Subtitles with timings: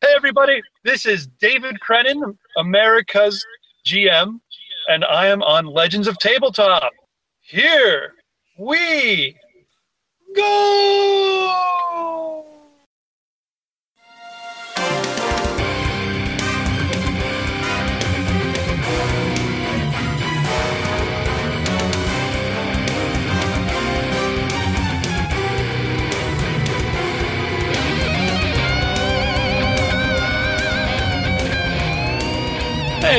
[0.00, 0.62] Hey, everybody.
[0.84, 3.44] This is David Crennan, America's
[3.84, 4.38] GM,
[4.88, 6.92] and I am on Legends of Tabletop.
[7.40, 8.14] Here
[8.56, 9.36] we
[10.36, 11.58] go.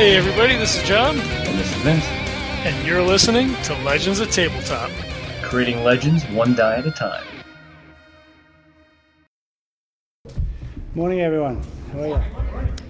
[0.00, 2.06] Hey, everybody, this is John, And this is Vince,
[2.64, 4.90] and you're listening to Legends of Tabletop.
[5.42, 7.22] creating legends one die at a time.
[10.94, 11.62] Morning, everyone.
[11.92, 12.24] How are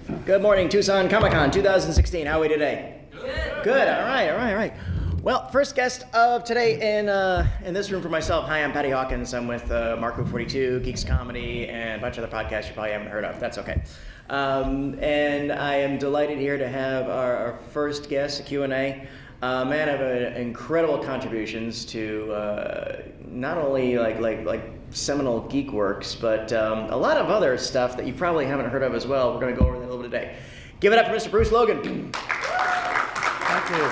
[0.07, 0.15] you?
[0.25, 2.27] Good morning, Tucson Comic Con 2016.
[2.27, 3.01] How are we today?
[3.11, 3.63] Good.
[3.65, 3.87] Good.
[3.89, 4.29] All right.
[4.29, 4.51] All right.
[4.51, 4.73] All right.
[5.21, 8.47] Well, first guest of today in uh, in this room for myself.
[8.47, 9.33] Hi, I'm Patty Hawkins.
[9.33, 12.93] I'm with uh, Marco 42, Geeks Comedy, and a bunch of other podcasts you probably
[12.93, 13.37] haven't heard of.
[13.39, 13.83] That's okay.
[14.31, 19.05] Um, and I am delighted here to have our, our first guest, a Q&A.
[19.41, 25.73] Uh, man of uh, incredible contributions to uh, not only like like like seminal geek
[25.73, 29.05] works, but um, a lot of other stuff that you probably haven't heard of as
[29.05, 29.33] well.
[29.33, 30.35] We're going to go over that a little bit today.
[30.79, 31.29] Give it up for Mr.
[31.31, 31.81] Bruce Logan.
[32.13, 33.83] Thank you.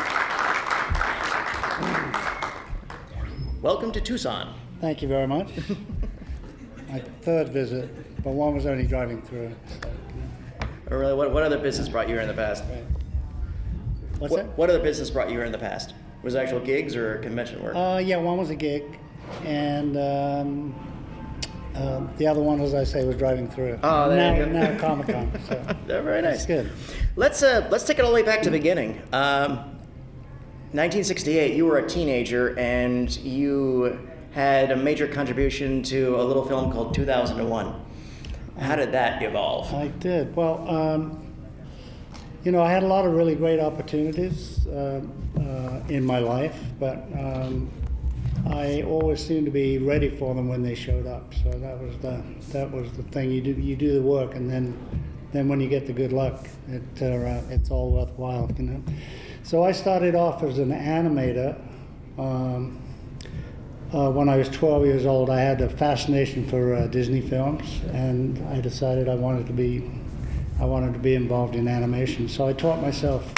[3.61, 4.53] Welcome to Tucson.
[4.80, 5.49] Thank you very much.
[6.89, 9.53] My third visit, but one was only driving through.
[10.92, 12.64] Or really, what, what other business brought you here in the past?
[14.18, 15.94] What's What, what other business brought you here in the past?
[16.23, 17.73] Was it actual gigs or convention work?
[17.73, 17.80] that?
[17.80, 18.84] Uh, yeah, one was a gig,
[19.45, 20.76] and um,
[21.76, 23.80] uh, the other one, as I say, was driving through.
[23.84, 24.52] Oh, there now, you go.
[24.52, 25.32] Now Comic Con.
[25.48, 26.45] So very nice.
[26.45, 26.72] that's good.
[27.16, 29.02] Let's uh, let's take it all the way back to the beginning.
[29.14, 29.78] Um,
[30.72, 31.56] 1968.
[31.56, 36.94] You were a teenager, and you had a major contribution to a little film called
[36.94, 37.86] 2001.
[38.59, 39.73] How did that evolve?
[39.73, 40.35] I did.
[40.35, 41.25] Well, um,
[42.43, 45.02] you know, I had a lot of really great opportunities uh,
[45.38, 47.69] uh, in my life, but um,
[48.48, 51.33] I always seemed to be ready for them when they showed up.
[51.43, 52.21] So that was the
[52.52, 53.31] that was the thing.
[53.31, 54.77] You do you do the work, and then
[55.31, 58.49] then when you get the good luck, it uh, it's all worthwhile.
[58.58, 58.83] You know.
[59.43, 61.59] So I started off as an animator.
[62.17, 62.79] Um,
[63.94, 67.66] uh, when I was 12 years old, I had a fascination for uh, Disney films,
[67.92, 69.89] and I decided I wanted to be,
[70.60, 72.28] I wanted to be involved in animation.
[72.30, 73.33] So I taught myself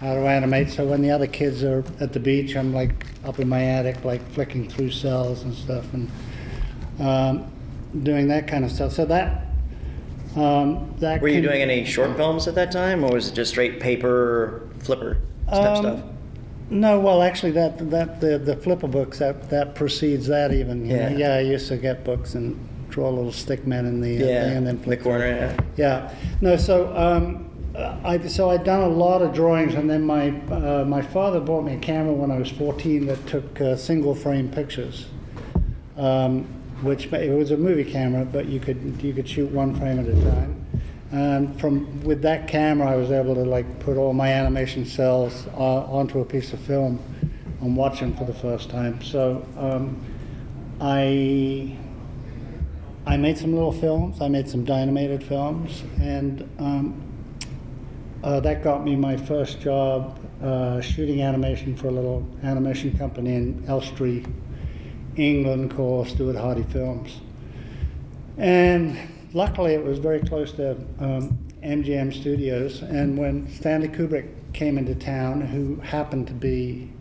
[0.00, 0.70] how to animate.
[0.70, 4.02] So when the other kids are at the beach, I'm like up in my attic,
[4.04, 6.10] like flicking through cells and stuff, and
[6.98, 7.50] um,
[8.02, 8.92] doing that kind of stuff.
[8.92, 9.46] So that
[10.36, 13.34] um, that Were you can- doing any short films at that time, or was it
[13.34, 15.18] just straight paper flipper
[15.48, 16.00] Um, stuff?
[16.70, 20.86] No, well, actually, that that the the flipper books that that precedes that even.
[20.86, 21.08] you know.
[21.08, 21.16] Yeah.
[21.16, 21.34] yeah.
[21.34, 22.58] I used to get books and
[22.90, 25.26] draw a little stick men in the uh, Yeah, and then the corner.
[25.26, 25.60] Yeah.
[25.76, 26.56] Yeah, no.
[26.56, 27.50] So um,
[28.04, 31.64] I so I'd done a lot of drawings, and then my uh, my father bought
[31.64, 35.06] me a camera when I was 14 that took uh, single frame pictures.
[35.96, 36.46] Um,
[36.82, 40.06] which it was a movie camera, but you could you could shoot one frame at
[40.06, 40.66] a time.
[41.12, 45.46] And from with that camera, I was able to like put all my animation cells
[45.56, 47.00] uh, onto a piece of film
[47.60, 49.02] and watch them for the first time.
[49.02, 50.00] So um,
[50.80, 51.76] I
[53.06, 54.20] I made some little films.
[54.20, 57.02] I made some Dynamated films, and um,
[58.22, 63.34] uh, that got me my first job uh, shooting animation for a little animation company
[63.34, 64.24] in Elstree,
[65.16, 67.20] England, called Stuart Hardy Films.
[68.38, 68.96] And
[69.32, 72.82] luckily, it was very close to um, MGM Studios.
[72.82, 76.92] And when Stanley Kubrick came into town, who happened to be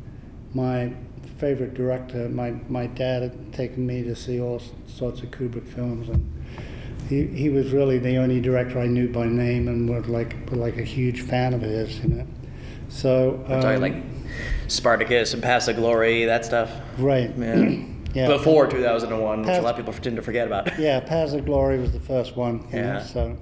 [0.54, 0.94] my
[1.38, 6.10] favorite director, my, my dad had taken me to see all sorts of Kubrick films,
[6.10, 6.30] and
[7.08, 10.60] he, he was really the only director I knew by name and was like was
[10.60, 12.28] like a huge fan of his, you know.
[12.90, 13.96] So um, like
[14.68, 16.72] Spartacus and Paths of Glory, that stuff.
[16.98, 17.99] right, Yeah.
[18.14, 18.28] Yeah.
[18.28, 20.70] Before 2001, which a lot of people tend to forget about.
[20.80, 22.68] Yeah, Paths of Glory was the first one.
[22.72, 22.94] Yeah.
[22.94, 23.38] Know,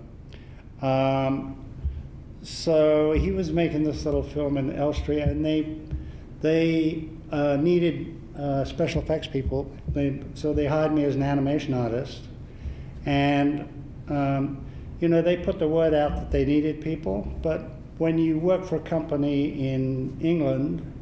[0.81, 1.65] so, um,
[2.41, 5.77] so he was making this little film in Elstree, and they
[6.41, 9.71] they uh, needed uh, special effects people.
[9.89, 12.23] They so they hired me as an animation artist,
[13.05, 13.67] and
[14.09, 14.65] um,
[14.99, 17.31] you know they put the word out that they needed people.
[17.41, 20.93] But when you work for a company in England,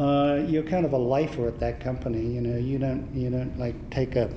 [0.00, 2.26] uh, you're kind of a lifer at that company.
[2.26, 4.30] You know, you don't you don't like take a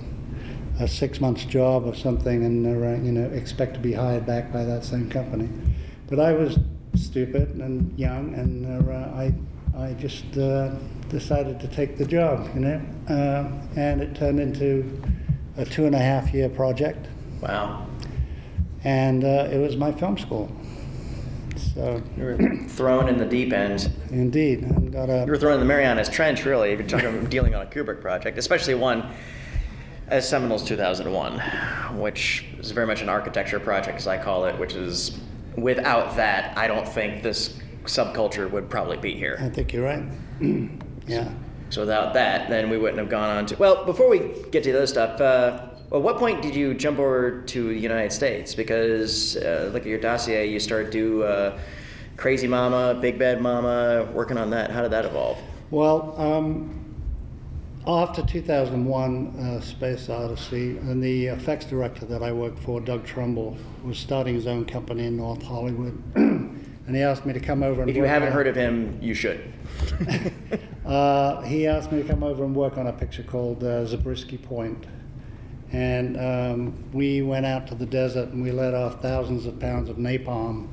[0.79, 4.51] a six months job or something and uh, you know expect to be hired back
[4.51, 5.47] by that same company.
[6.07, 6.59] But I was
[6.95, 9.33] stupid and young, and uh, I
[9.77, 10.75] I just uh,
[11.09, 12.49] decided to take the job.
[12.53, 15.01] You know, uh, and it turned into
[15.57, 17.07] a two and a half year project.
[17.41, 17.87] Wow.
[18.85, 20.49] and uh, it was my film school.
[21.73, 22.37] So, You were
[22.67, 23.91] thrown in the deep end.
[24.11, 27.29] indeed, got a You were thrown in the Marianas Trench, really, if you're talking about
[27.31, 29.09] dealing on a Kubrick project, especially one
[30.07, 31.39] as seminal as 2001,
[31.99, 35.19] which is very much an architecture project, as I call it, which is
[35.55, 39.37] without that, I don't think this subculture would probably be here.
[39.41, 40.03] I think you're right.
[41.07, 41.31] yeah.
[41.69, 43.55] So without that, then we wouldn't have gone on to.
[43.55, 44.19] Well, before we
[44.51, 47.77] get to the other stuff, uh, well, what point did you jump over to the
[47.77, 48.55] United States?
[48.55, 51.59] Because uh, look at your dossier, you started do uh,
[52.17, 54.71] Crazy Mama, Big Bad Mama, working on that.
[54.71, 55.37] How did that evolve?
[55.69, 56.95] Well, um,
[57.85, 63.55] after 2001, uh, Space Odyssey, and the effects director that I worked for, Doug Trumbull,
[63.83, 67.81] was starting his own company in North Hollywood, and he asked me to come over
[67.81, 67.89] and.
[67.91, 69.53] If you work haven't on- heard of him, you should.
[70.85, 74.37] Uh, he asked me to come over and work on a picture called uh, Zabriskie
[74.37, 74.85] Point.
[75.73, 79.89] And um, we went out to the desert and we let off thousands of pounds
[79.89, 80.69] of napalm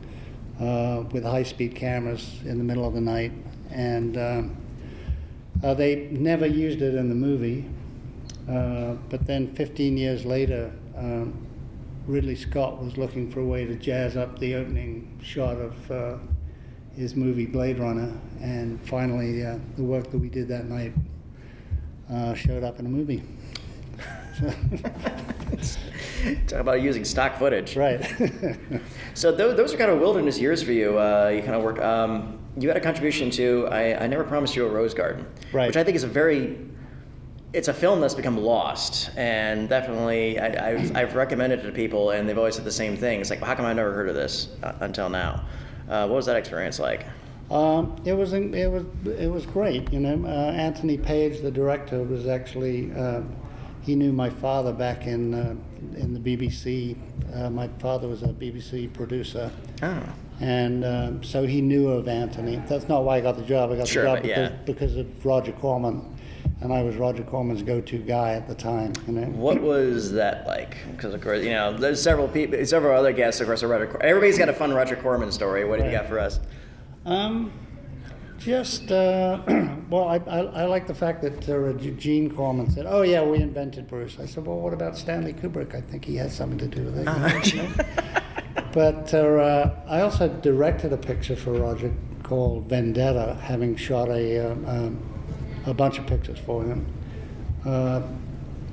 [0.61, 3.32] uh, with high speed cameras in the middle of the night.
[3.70, 4.56] And um,
[5.64, 7.64] uh, they never used it in the movie.
[8.49, 11.46] Uh, but then 15 years later, um,
[12.06, 16.17] Ridley Scott was looking for a way to jazz up the opening shot of uh,
[16.96, 20.93] his movie Blade Runner, and finally, uh, the work that we did that night
[22.11, 23.23] uh, showed up in a movie.
[26.47, 27.77] Talk about using stock footage.
[27.77, 28.01] right.
[29.15, 30.99] So those, those are kind of wilderness years for you.
[30.99, 31.81] Uh, you kind of worked.
[31.81, 35.67] Um, you had a contribution to I, I Never Promised You a Rose Garden, Right.
[35.67, 36.59] which I think is a very.
[37.53, 42.11] It's a film that's become lost, and definitely I, I've, I've recommended it to people,
[42.11, 43.21] and they've always said the same thing.
[43.21, 45.45] It's like, well, how come I never heard of this uh, until now?
[45.89, 47.05] Uh, what was that experience like?
[47.51, 48.85] Um, it was it was
[49.19, 49.93] it was great.
[49.93, 53.23] You know, uh, Anthony Page, the director, was actually uh,
[53.82, 55.55] he knew my father back in uh,
[55.97, 56.97] in the BBC.
[57.35, 59.50] Uh, my father was a BBC producer,
[59.82, 60.03] Oh,
[60.41, 62.56] and um, so he knew of Anthony.
[62.69, 63.71] That's not why I got the job.
[63.71, 64.56] I got Sure, the job because, yeah.
[64.67, 66.17] because of Roger Corman,
[66.61, 68.93] and I was Roger Corman's go-to guy at the time.
[69.06, 69.27] You know.
[69.27, 70.77] what was that like?
[70.91, 73.41] Because of course, you know, there's several people, several other guests.
[73.41, 73.87] Of course, are Roger.
[73.87, 75.65] Cor- Everybody's got a fun Roger Corman story.
[75.65, 76.41] What do you got for us?
[77.06, 77.50] Um,
[78.41, 79.43] just uh,
[79.91, 83.39] well, I, I, I like the fact that uh, Gene Corman said, "Oh yeah, we
[83.39, 85.75] invented Bruce." I said, "Well, what about Stanley Kubrick?
[85.75, 88.65] I think he has something to do with it." know?
[88.73, 91.93] but uh, I also directed a picture for Roger
[92.23, 95.03] called Vendetta, having shot a um, um,
[95.67, 96.87] a bunch of pictures for him,
[97.65, 98.03] uh,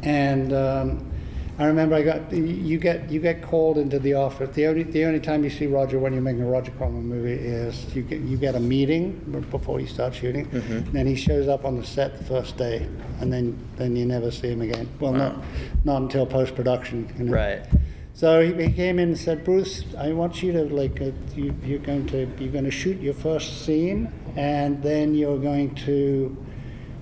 [0.02, 0.54] and.
[0.54, 1.12] Um,
[1.59, 4.54] I remember I got you get you get called into the office.
[4.54, 7.33] The only the only time you see Roger when you're making a Roger Corman movie
[7.33, 9.13] is you get you get a meeting
[9.50, 10.45] before you start shooting.
[10.48, 10.92] Mm-hmm.
[10.92, 12.88] Then he shows up on the set the first day,
[13.19, 14.88] and then then you never see him again.
[15.00, 15.44] Well, not
[15.83, 17.12] not until post production.
[17.18, 17.33] You know?
[17.33, 17.65] Right.
[18.13, 21.56] So he, he came in and said, Bruce, I want you to like uh, you,
[21.63, 26.38] you're going to you're going to shoot your first scene, and then you're going to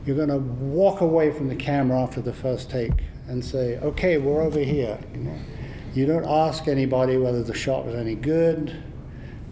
[0.06, 2.94] you're going to walk away from the camera after the first take
[3.27, 5.00] and say, okay, we're over here.
[5.13, 5.39] You, know?
[5.94, 8.83] you don't ask anybody whether the shot was any good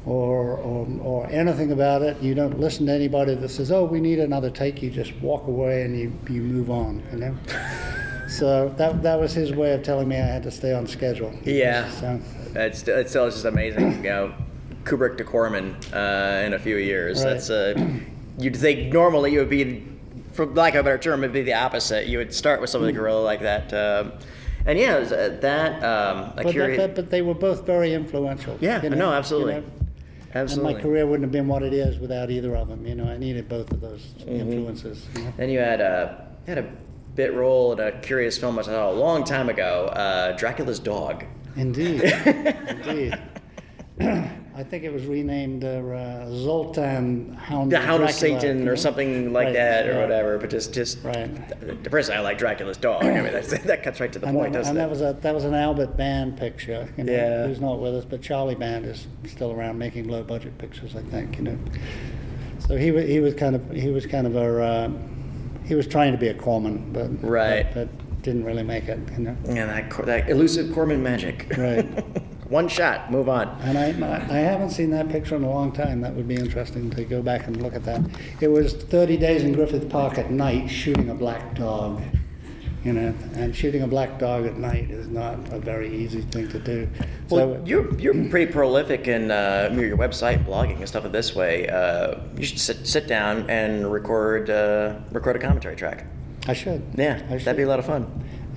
[0.05, 2.21] or, or, or anything about it.
[2.21, 4.81] You don't listen to anybody that says, oh, we need another take.
[4.81, 7.37] You just walk away and you, you move on, you know?
[8.27, 11.33] so that, that was his way of telling me I had to stay on schedule.
[11.43, 11.89] Yeah.
[11.91, 12.19] So,
[12.55, 14.33] It's, it's still just amazing, you know,
[14.83, 17.23] Kubrick to Corman uh, in a few years.
[17.23, 17.33] Right.
[17.33, 17.73] That's uh,
[18.37, 19.87] you'd think normally it would be,
[20.33, 22.07] for lack of a better term, it'd be the opposite.
[22.07, 24.13] You would start with something guerrilla like that, um,
[24.65, 26.77] and yeah, was, uh, that um, but, curious.
[26.77, 28.57] but, but they were both very influential.
[28.61, 29.63] yeah, you no, know, you absolutely, know?
[30.35, 30.73] absolutely.
[30.73, 32.85] And my career wouldn't have been what it is without either of them.
[32.85, 34.35] You know, I needed both of those Mm-hmm.
[34.39, 35.05] influences.
[35.15, 35.33] You know?
[35.37, 36.71] Then you had a had a
[37.15, 41.25] bit role in a curious film I saw a long time ago, uh, Dracula's Dog.
[41.55, 43.19] Indeed, indeed.
[44.55, 47.71] I think it was renamed uh, uh, Zoltan Hound.
[47.71, 48.71] The Hound of Satan you know?
[48.71, 50.01] or something like Right, that or yeah.
[50.01, 51.27] whatever, but just just Right.
[51.83, 53.03] the person I like Dracula's Dog.
[53.03, 54.81] I mean, that's, that cuts right to the And, point, that, doesn't and it?
[54.81, 56.87] that was a that was an Albert Band picture.
[56.97, 57.47] You know, Yeah.
[57.47, 61.01] Who's not with us, but Charlie Band is still around making low budget pictures, I
[61.01, 61.37] think.
[61.37, 61.57] You know.
[62.59, 64.89] So he was he was kind of he was kind of a uh,
[65.65, 67.65] he was trying to be a Corman, but Right.
[67.73, 68.99] but, but didn't really make it.
[69.13, 69.37] You know.
[69.47, 71.51] And that, that elusive Corman magic.
[71.57, 71.87] Right.
[72.53, 73.47] One shot, move on.
[73.61, 73.87] And I,
[74.29, 76.01] I haven't seen that picture in a long time.
[76.01, 78.01] That would be interesting to go back and look at that.
[78.41, 82.03] It was 30 days in Griffith Park at night shooting a black dog.
[82.83, 86.47] You know, and shooting a black dog at night is not a very easy thing
[86.49, 86.87] to do.
[87.29, 91.33] Well, so, you're you're pretty prolific in uh, your website, blogging, and stuff of this
[91.33, 91.67] way.
[91.69, 96.05] Uh, you should sit, sit down and record uh, record a commentary track.
[96.45, 96.83] I should.
[96.95, 97.45] Yeah, I should.
[97.45, 98.05] that'd be a lot of fun.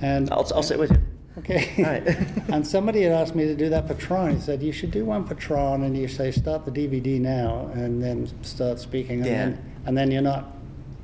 [0.03, 1.16] And I'll, I'll sit with you.
[1.39, 1.75] Okay.
[1.83, 2.49] Right.
[2.49, 4.35] and somebody had asked me to do that for Tron.
[4.35, 7.71] He said, you should do one for Tron, and you say, start the DVD now,
[7.75, 9.33] and then start speaking, and Yeah.
[9.47, 10.53] then and then you're not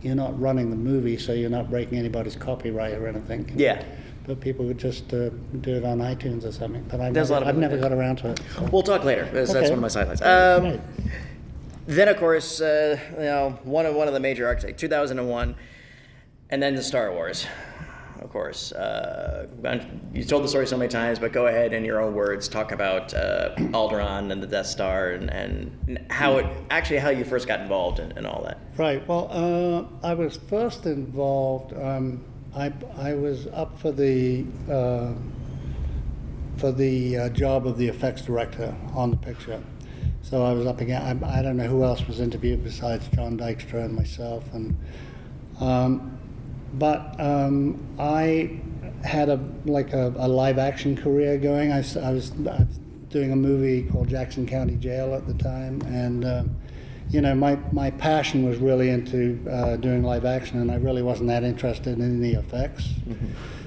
[0.01, 3.53] you're not running the movie, so you're not breaking anybody's copyright or anything.
[3.55, 3.85] Yeah.
[4.27, 5.29] But people would just uh,
[5.61, 6.83] do it on iTunes or something.
[6.89, 8.41] But I've There's a never, lot of I've never got around to it.
[8.55, 8.63] so.
[8.73, 9.29] We'll talk later.
[9.33, 10.21] That's, that's one of my sidelines.
[10.23, 10.81] Um, Right.
[11.87, 15.55] then, of course, uh, you know, one of one of the major arcs, like 2001,
[16.51, 17.47] and then the Star Wars.
[18.23, 19.49] Of course, uh,
[20.15, 22.71] you told the story so many times, but go ahead in your own words, talk
[22.71, 27.49] about uh, Alderaan and the Death Star, and, and how it actually how you first
[27.49, 28.59] got involved in, in all that.
[28.77, 29.07] Right.
[29.09, 31.75] Well, uh, I was first involved.
[31.75, 32.25] Um,
[32.55, 35.15] I I was up for the uh,
[36.59, 39.61] for the uh, job of the effects director on the picture.
[40.23, 41.25] So I was up again.
[41.25, 44.79] I, I don't know who else was interviewed besides John Dykstra and myself, and
[45.59, 46.19] um,
[46.75, 48.61] but um, I
[49.05, 51.73] had a like a, a live action career going.
[51.73, 52.65] I was uh,
[53.09, 56.57] doing a movie called Jackson County Jail at the time, and um,
[57.11, 61.03] you know my my passion was really into uh, doing live action, and I really
[61.03, 62.89] wasn't that interested in the effects.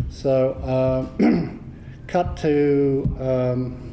[0.09, 1.05] So uh,
[2.07, 3.17] cut to.
[3.19, 3.91] Um,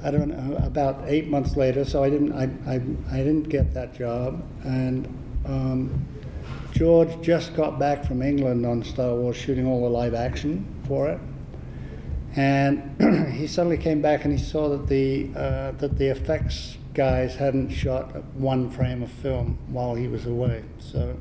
[0.00, 2.74] I don't know, about eight months later, so I didn't, I, I,
[3.10, 4.40] I didn't get that job.
[4.62, 5.06] And
[5.44, 6.06] um,
[6.78, 11.08] George just got back from England on Star Wars, shooting all the live action for
[11.08, 11.18] it.
[12.36, 17.34] And he suddenly came back and he saw that the, uh, that the effects guys
[17.34, 20.62] hadn't shot one frame of film while he was away.
[20.78, 21.16] So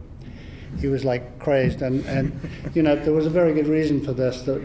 [0.80, 1.82] he was like crazed.
[1.82, 2.40] And, and
[2.76, 4.62] you know, there was a very good reason for this that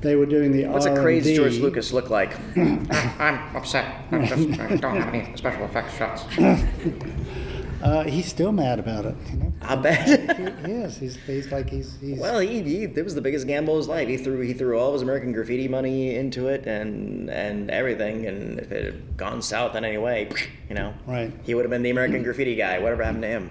[0.00, 1.02] they were doing the What's a R&D.
[1.02, 2.32] crazed George Lucas look like?
[2.56, 4.06] I'm upset.
[4.10, 6.24] I just I don't have any special effects shots.
[7.84, 9.14] Uh, he's still mad about it.
[9.30, 10.38] You know, I bet.
[10.38, 10.96] he, he is.
[10.96, 12.18] He's, he's like he's he's.
[12.18, 14.08] Well, he, he it was the biggest gamble of his life.
[14.08, 18.24] He threw he threw all of his American graffiti money into it and and everything.
[18.26, 20.30] And if it had gone south in any way,
[20.70, 21.30] you know, Right.
[21.44, 22.78] he would have been the American graffiti guy.
[22.78, 23.50] Whatever happened to him?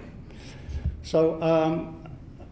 [1.04, 2.02] So, um,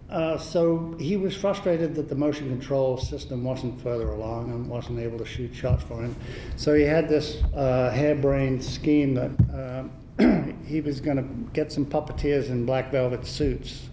[0.08, 5.00] uh, so he was frustrated that the motion control system wasn't further along and wasn't
[5.00, 6.14] able to shoot shots for him.
[6.56, 9.84] So he had this uh, harebrained scheme that uh,
[10.66, 13.88] he was going to get some puppeteers in black velvet suits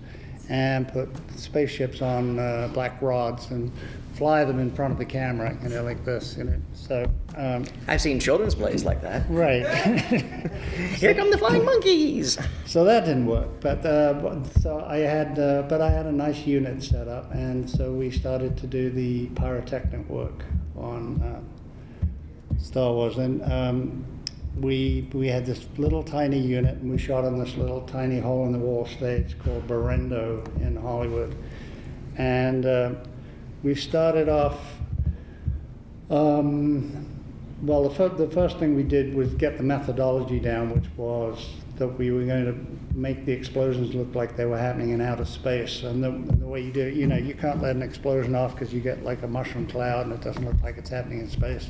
[0.50, 3.72] and put spaceships on uh, black rods and
[4.20, 6.60] fly them in front of the camera, you know, like this, you know.
[6.74, 9.26] So, um, I've seen children's plays like that.
[9.30, 9.66] right.
[10.98, 12.38] Here come the flying monkeys.
[12.66, 16.46] So that didn't work, but uh, so I had, uh, but I had a nice
[16.46, 20.44] unit set up, and so we started to do the pyrotechnic work
[20.76, 24.06] on uh, Star Wars, and um,
[24.58, 28.46] we we had this little tiny unit, and we shot on this little tiny hole
[28.46, 31.36] in the wall stage called Berendo in Hollywood,
[32.18, 32.92] and uh,
[33.64, 34.60] we started off.
[36.10, 37.06] Um,
[37.62, 41.56] well, the, fir- the first thing we did was get the methodology down, which was
[41.80, 45.26] that we were going to make the explosions look like they were happening in outer
[45.26, 45.84] space.
[45.84, 48.54] And the, the way you do it, you know, you can't let an explosion off
[48.54, 51.30] because you get like a mushroom cloud and it doesn't look like it's happening in
[51.30, 51.70] space.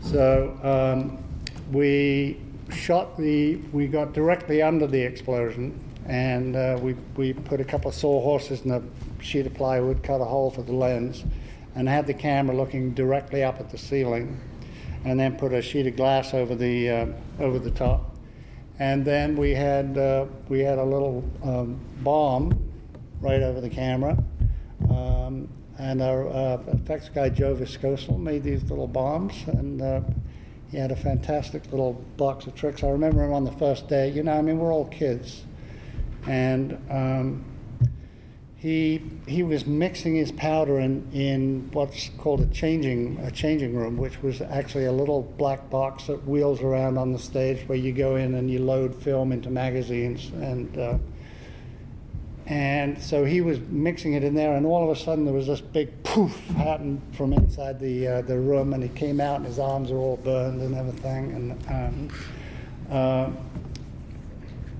[0.00, 1.22] So um,
[1.72, 7.64] we shot the, we got directly under the explosion and uh, we, we put a
[7.64, 8.82] couple of sawhorses in a
[9.22, 11.22] sheet of plywood, cut a hole for the lens,
[11.74, 14.40] and had the camera looking directly up at the ceiling,
[15.04, 17.06] and then put a sheet of glass over the uh,
[17.38, 18.16] over the top,
[18.78, 22.58] and then we had uh, we had a little um, bomb
[23.20, 24.16] right over the camera,
[24.88, 25.46] um,
[25.78, 30.00] and our uh, effects guy Joe Viskocil made these little bombs, and uh,
[30.70, 32.82] he had a fantastic little box of tricks.
[32.82, 34.10] I remember him on the first day.
[34.10, 35.44] You know, I mean, we're all kids,
[36.26, 37.44] and um,
[38.56, 43.96] he he was mixing his powder in, in what's called a changing a changing room,
[43.96, 47.92] which was actually a little black box that wheels around on the stage where you
[47.92, 50.98] go in and you load film into magazines and uh,
[52.48, 55.46] and so he was mixing it in there, and all of a sudden there was
[55.46, 59.46] this big poof happened from inside the uh, the room, and he came out, and
[59.46, 62.08] his arms are all burned and everything, and um,
[62.90, 63.30] uh,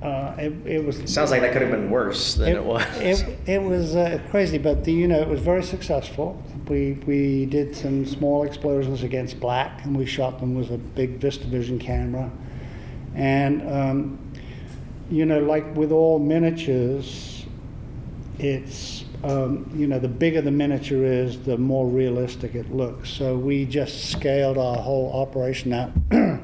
[0.03, 2.85] uh, it, it was Sounds like that could have been worse than it, was.
[2.97, 6.43] It, it was uh, crazy, but the, you know it was very successful.
[6.69, 11.21] We we did some small explosions against black, and we shot them with a big
[11.21, 12.31] VistaVision camera,
[13.15, 14.19] and um,
[15.11, 17.38] you know like with all miniatures,
[18.38, 23.11] it's um, you know the bigger the miniature is, the more realistic it looks.
[23.11, 25.90] So we just scaled our whole operation out,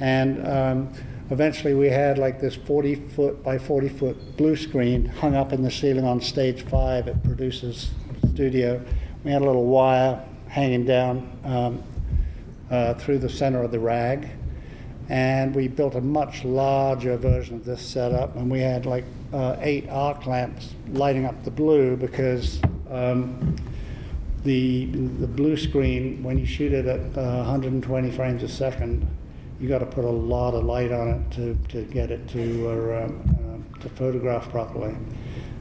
[0.00, 0.92] and um,
[1.30, 5.62] eventually we had like this 40 foot by 40 foot blue screen hung up in
[5.62, 7.90] the ceiling on stage five at producers
[8.32, 8.80] studio
[9.26, 11.82] we had a little wire hanging down um,
[12.70, 14.28] uh, through the center of the rag.
[15.08, 19.56] And we built a much larger version of this setup, and we had like uh,
[19.60, 22.60] eight arc lamps lighting up the blue because
[22.90, 23.56] um,
[24.42, 29.06] the the blue screen when you shoot it at uh, 120 frames a second,
[29.60, 32.68] you got to put a lot of light on it to, to get it to
[32.68, 34.94] uh, um, uh, to photograph properly.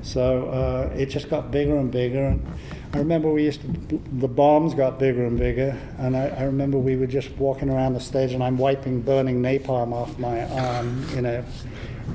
[0.06, 2.26] So uh, it just got bigger and bigger.
[2.26, 2.46] And
[2.94, 5.76] I remember we used to, the bombs got bigger and bigger.
[5.98, 9.42] And I, I remember we were just walking around the stage and I'm wiping burning
[9.42, 11.44] napalm off my arm, you know.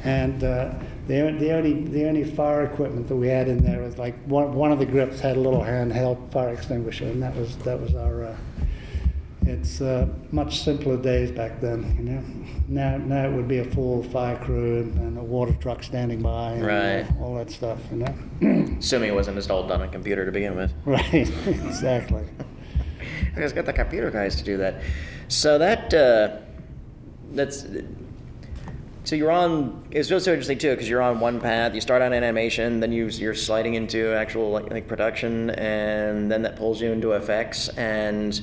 [0.04, 0.72] And uh,
[1.08, 4.54] the, the, only, the only fire equipment that we had in there was like one,
[4.54, 7.96] one of the grips had a little handheld fire extinguisher, and that was, that was
[7.96, 8.26] our.
[8.26, 8.36] Uh,
[9.46, 12.39] it's uh, much simpler days back then, you know.
[12.70, 16.22] Now, now it would be a full fire crew and, and a water truck standing
[16.22, 17.06] by, and Right.
[17.18, 18.76] all, all that stuff, you know.
[18.78, 20.72] Assuming it wasn't installed on a computer to begin with.
[20.84, 21.12] right,
[21.48, 22.22] exactly.
[23.36, 24.82] I just got the computer guys to do that.
[25.26, 26.36] So that uh,
[27.32, 27.66] that's
[29.02, 29.84] so you're on.
[29.90, 31.74] It's really so interesting too because you're on one path.
[31.74, 36.42] You start on animation, then you you're sliding into actual like, like production, and then
[36.42, 37.68] that pulls you into effects.
[37.70, 38.40] And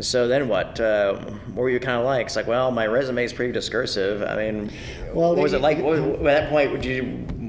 [0.00, 0.78] so then what?
[0.80, 1.14] Uh,
[1.54, 2.26] what were you kind of like?
[2.26, 4.22] It's like, well, my resume is pretty discursive.
[4.22, 4.70] I mean,
[5.12, 5.78] Well, what was the- it like?
[5.78, 7.02] At that point, would you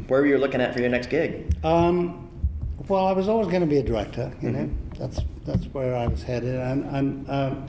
[0.08, 1.56] where were you looking at for your next gig?
[1.64, 2.30] Um,
[2.88, 4.32] well, I was always going to be a director.
[4.42, 5.00] You know, Mm-hmm.
[5.02, 7.66] that's that's where I was headed, and and um,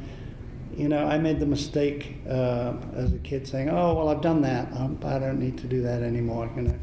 [0.77, 4.43] you know, I made the mistake uh, as a kid saying, "Oh, well, I've done
[4.43, 4.71] that.
[4.77, 6.75] Um, I don't need to do that anymore." You know,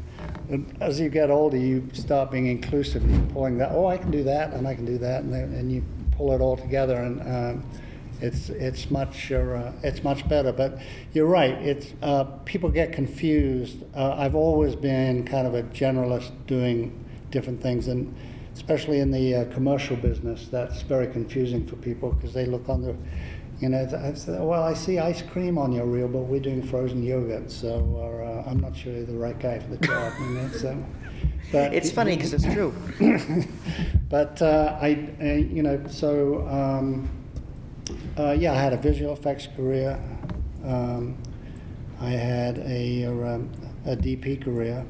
[0.50, 3.08] And as you get older, you start being inclusive.
[3.08, 3.70] You're pulling that.
[3.72, 5.84] Oh, I can do that, and I can do that, and then, and you
[6.16, 7.64] pull it all together, and um,
[8.20, 10.52] it's it's much uh, it's much better.
[10.52, 10.78] But
[11.12, 11.54] you're right.
[11.54, 13.78] It's uh, people get confused.
[13.94, 18.14] Uh, I've always been kind of a generalist doing different things, and
[18.54, 22.82] especially in the uh, commercial business, that's very confusing for people because they look on
[22.82, 22.94] the,
[23.60, 27.02] you know, I well, I see ice cream on your reel, but we're doing frozen
[27.02, 30.12] yogurt, so or, uh, I'm not sure you're the right guy for the job.
[30.20, 30.84] you know, so,
[31.52, 32.74] but It's funny because it's true.
[34.08, 37.08] but uh, I, uh, you know, so um,
[38.18, 39.98] uh, yeah, I had a visual effects career.
[40.64, 41.16] Um,
[42.00, 43.50] I had a, um,
[43.86, 44.84] a DP career,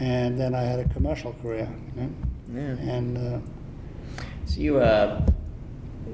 [0.00, 1.68] and then I had a commercial career.
[1.96, 2.10] You know?
[2.54, 2.92] Yeah.
[2.94, 3.38] And uh,
[4.46, 5.24] So you uh,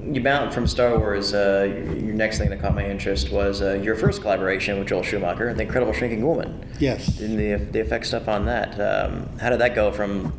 [0.03, 1.33] you bounced from Star Wars.
[1.33, 5.03] Uh, your next thing that caught my interest was uh, your first collaboration with Joel
[5.03, 6.65] Schumacher, The Incredible Shrinking Woman.
[6.79, 8.79] yes, And the the effect stuff on that.
[8.79, 10.33] Um, how did that go from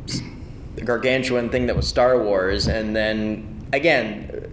[0.75, 4.52] the gargantuan thing that was Star Wars, and then again,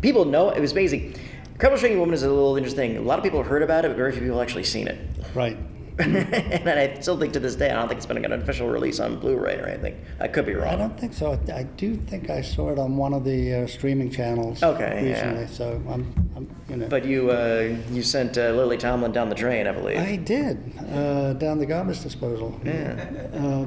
[0.00, 1.14] people know it was amazing.
[1.52, 2.96] Incredible Shrinking Woman is a little interesting.
[2.96, 4.86] A lot of people have heard about it, but very few people have actually seen
[4.88, 4.98] it.
[5.34, 5.56] right.
[5.98, 9.00] and I still think to this day, I don't think it's been an official release
[9.00, 10.00] on Blu-ray or anything.
[10.20, 10.68] I could be wrong.
[10.68, 11.36] I don't think so.
[11.52, 15.40] I, do think I saw it on one of the uh, streaming channels Okay, recently.
[15.40, 15.46] yeah.
[15.48, 16.86] So I'm, I'm you know.
[16.86, 19.98] But you uh, you sent uh, Lily Tomlin down the drain, I believe.
[19.98, 22.60] I did uh, down the garbage disposal.
[22.64, 23.64] Yeah.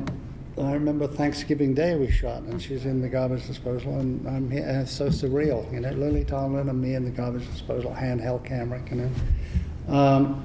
[0.57, 4.49] Uh, I remember Thanksgiving Day we shot, and she's in the garbage disposal, and I'm
[4.51, 4.65] here.
[4.65, 5.91] And it's so surreal, you know.
[5.91, 9.09] Lily Tomlin and me in the garbage disposal, handheld camera, you know.
[9.87, 10.43] Um,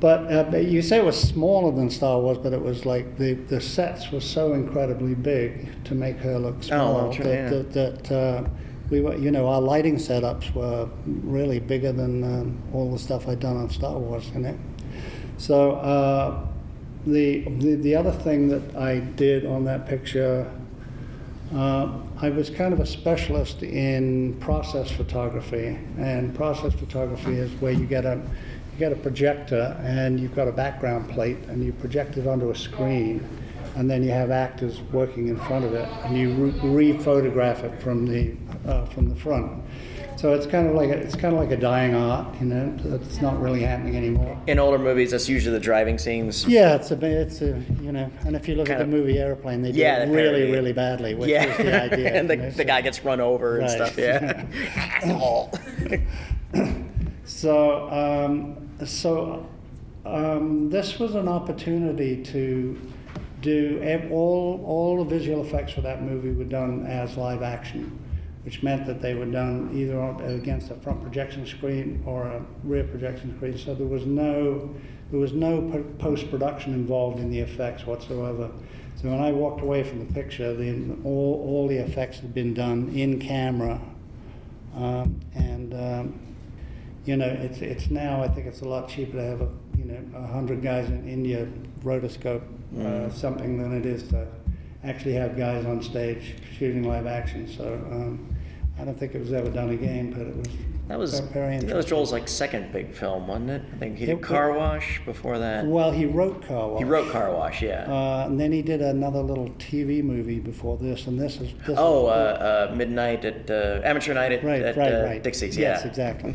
[0.00, 3.18] but, uh, but you say it was smaller than Star Wars, but it was like
[3.18, 7.48] the, the sets were so incredibly big to make her look small true, that, yeah.
[7.48, 8.48] that, that uh,
[8.90, 13.28] we were, you know, our lighting setups were really bigger than um, all the stuff
[13.28, 14.58] I'd done on Star Wars, you know.
[15.38, 16.46] So uh,
[17.06, 20.50] the, the the other thing that I did on that picture,
[21.54, 27.72] uh, I was kind of a specialist in process photography, and process photography is where
[27.72, 28.16] you get a
[28.72, 32.50] you get a projector and you've got a background plate and you project it onto
[32.50, 33.26] a screen,
[33.76, 37.82] and then you have actors working in front of it, and you re- re-photograph it
[37.82, 38.34] from the
[38.66, 39.62] uh, from the front.
[40.16, 42.72] So it's kind of like a, it's kind of like a dying art, you know.
[42.96, 44.40] It's not really happening anymore.
[44.46, 46.46] In older movies, that's usually the driving scenes.
[46.46, 49.18] Yeah, it's a it's a, you know, and if you look Kind at the movie
[49.18, 50.50] Airplane, they do Yeah, it really, parody.
[50.52, 52.14] really badly, which yeah, is the idea.
[52.14, 53.70] and the, you know, the so- guy gets run over and Right.
[53.70, 53.98] stuff.
[53.98, 54.46] Yeah.
[57.24, 59.46] So, um, so
[60.04, 62.78] um, this was an opportunity to
[63.40, 67.98] do all all the visual effects for that movie were done as live action,
[68.44, 72.84] which meant that they were done either against a front projection screen or a rear
[72.84, 73.56] projection screen.
[73.56, 74.74] So there was no
[75.10, 78.50] there was no post production involved in the effects whatsoever.
[78.96, 82.54] So when I walked away from the picture, the, all all the effects had been
[82.54, 83.80] done in camera,
[84.74, 86.18] um, and um,
[87.04, 89.84] you know, it's it's now I think it's a lot cheaper to have a you
[89.84, 91.46] know a hundred guys in India
[91.82, 92.42] rotoscope
[92.80, 94.26] uh, something than it is to
[94.84, 97.48] actually have guys on stage shooting live action.
[97.48, 98.31] So um,
[98.82, 100.48] I don't think it was ever done again, but it was
[100.88, 101.86] That was very that was.
[101.86, 103.62] Joel's like second big film, wasn't it?
[103.72, 105.64] I think he did It- Car Wash before that.
[105.64, 106.78] Well, he wrote Car Wash.
[106.80, 107.84] He wrote Car Wash, yeah.
[107.84, 111.78] Uh, and then he did another little TV movie before this, and this is this
[111.78, 115.22] oh, is, uh, uh, Midnight at uh, Amateur Night at, right, at right, uh, right.
[115.22, 115.88] Dixie's, Yes, yeah.
[115.88, 116.34] exactly.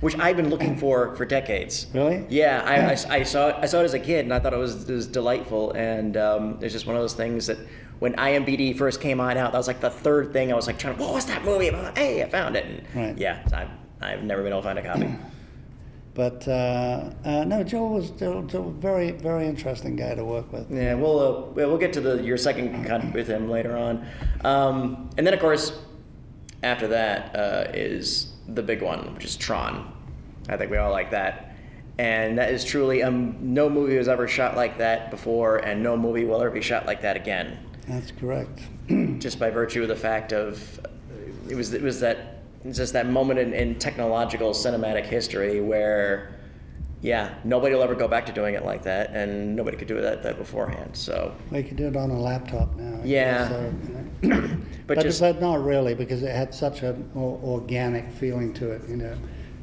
[0.00, 1.88] Which I've been looking for for decades.
[1.92, 2.24] Really?
[2.30, 3.56] Yeah, I, I, I saw it.
[3.60, 5.72] I saw it as a kid, and I thought it was it was delightful.
[5.72, 7.58] And um, it's just one of those things that
[8.02, 10.76] when IMBD first came on out, that was like the third thing I was like
[10.76, 11.00] trying to.
[11.00, 11.96] What was that movie about?
[11.96, 12.64] Hey, I found it.
[12.66, 13.16] And Right.
[13.16, 13.68] Yeah, I've,
[14.00, 15.08] I've never been able to find a copy.
[16.14, 20.70] But uh, uh, no, Joel was Joel, Joel, very, very interesting guy to work with.
[20.70, 24.06] Yeah, we'll uh, we'll get to the your second cut with him later on,
[24.44, 25.72] um, and then of course,
[26.62, 29.90] after that uh, is the big one, which is Tron.
[30.50, 31.56] I think we all like that,
[31.96, 35.96] and that is truly um, no movie was ever shot like that before, and no
[35.96, 37.56] movie will ever be shot like that again.
[37.92, 38.60] That's correct.
[39.18, 40.80] Just by virtue of the fact of
[41.48, 46.38] it was it was that it's just that moment in, in technological cinematic history where.
[47.04, 50.00] Yeah, nobody will ever go back to doing it like that, and nobody could do
[50.00, 50.96] that, that beforehand.
[50.96, 53.00] So, We could do it on a laptop now.
[53.02, 53.48] Yeah.
[53.48, 53.74] so,
[54.22, 54.56] you know.
[54.86, 58.88] but, but, just but not really because it had such an organic feeling to it.
[58.88, 59.16] You know,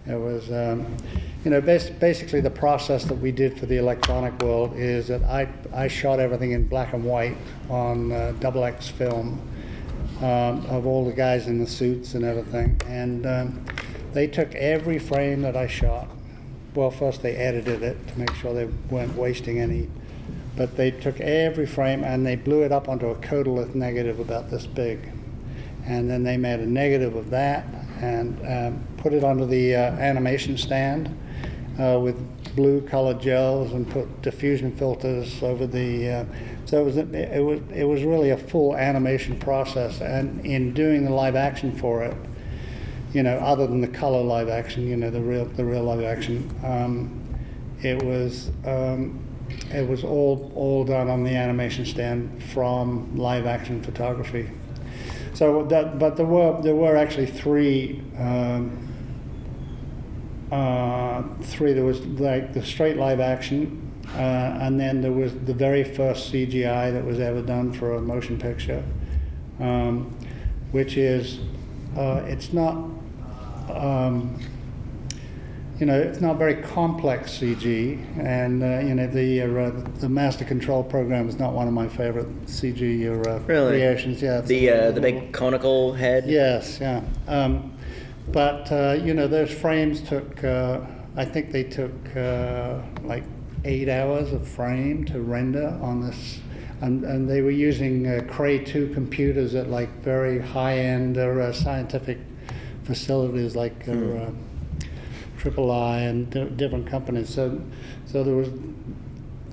[0.06, 0.98] it was, um,
[1.44, 5.24] you know, bas- basically the process that we did for the electronic world is that
[5.24, 7.38] I I shot everything in black and white
[7.70, 9.42] on uh, double X film
[10.20, 13.66] um, of all the guys in the suits and everything, and um,
[14.14, 16.08] they took every frame that I shot.
[16.76, 19.90] Well, first they edited it to make sure they weren't wasting any
[20.60, 24.50] but they took every frame and they blew it up onto a Kodalith negative about
[24.50, 25.10] this big.
[25.86, 27.66] And then they made a negative of that
[28.02, 31.08] and um, put it onto the uh, animation stand
[31.80, 32.18] uh, with
[32.56, 36.10] blue colored gels and put diffusion filters over the.
[36.10, 36.26] Uh,
[36.66, 40.02] so it was, it, was, it was really a full animation process.
[40.02, 42.16] And in doing the live action for it,
[43.14, 46.04] you know, other than the color live action, you know, the real, the real live
[46.04, 47.16] action, um,
[47.82, 49.20] it was um,
[49.72, 54.50] it was all all done on the animation stand from live action photography.
[55.34, 58.02] So that, but there were there were actually three.
[58.18, 58.86] Um,
[60.52, 61.74] uh, three.
[61.74, 64.18] There was like the straight live action, uh,
[64.62, 68.40] and then there was the very first CGI that was ever done for a motion
[68.40, 68.84] picture,
[69.60, 70.16] um,
[70.72, 71.40] which is
[71.96, 72.76] uh, it's not.
[73.70, 74.40] Um,
[75.80, 80.44] you know, it's not very complex CG, and uh, you know the uh, the master
[80.44, 83.72] control program is not one of my favorite CG or uh, Really?
[83.72, 84.22] creations.
[84.22, 86.26] Yeah, the uh, the big conical head.
[86.28, 87.02] Yes, yeah.
[87.28, 87.72] Um,
[88.28, 90.44] but uh, you know, those frames took.
[90.44, 90.82] Uh,
[91.16, 93.24] I think they took uh, like
[93.64, 96.40] eight hours of frame to render on this,
[96.82, 101.54] and, and they were using uh, Cray two computers at like very high end uh,
[101.54, 102.18] scientific
[102.84, 103.88] facilities like.
[103.88, 104.32] Uh,
[105.40, 107.30] uh, Triple I and di- different companies.
[107.30, 107.62] So,
[108.06, 108.50] so there was,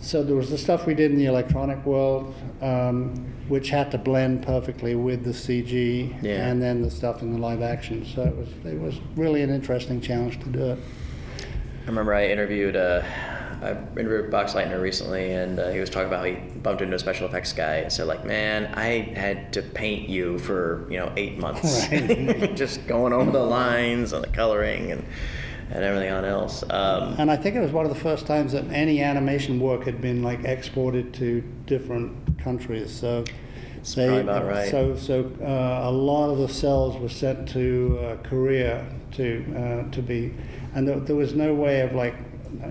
[0.00, 3.98] so there was the stuff we did in the electronic world, um, which had to
[3.98, 6.48] blend perfectly with the CG, Yeah.
[6.48, 8.04] and then the stuff in the live action.
[8.04, 10.78] So it was, it was really an interesting challenge to do it.
[11.84, 13.02] I remember I interviewed uh,
[13.62, 16.98] I interviewed Boxleitner recently, and uh, he was talking about how he bumped into a
[16.98, 21.10] special effects guy and said, like, man, I had to paint you for you know
[21.16, 21.86] eight months,
[22.54, 25.04] just going over the lines and the coloring and
[25.70, 26.62] and everything on else.
[26.70, 29.84] Um, And I think it was one of the first times that any animation work
[29.84, 32.90] had been like exported to different countries.
[32.90, 33.24] So.
[33.94, 34.68] They, right.
[34.68, 39.90] So, so uh, a lot of the cells were sent to uh, Korea to uh,
[39.92, 40.34] to be,
[40.74, 42.16] and there, there was no way of like,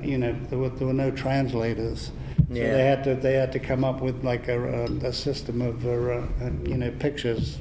[0.04, 2.12] you know, there were, there were no translators.
[2.50, 2.74] So Yeah.
[2.74, 5.86] they had to they had to come up with like a, a, a system of
[5.86, 7.60] uh, uh, you know pictures,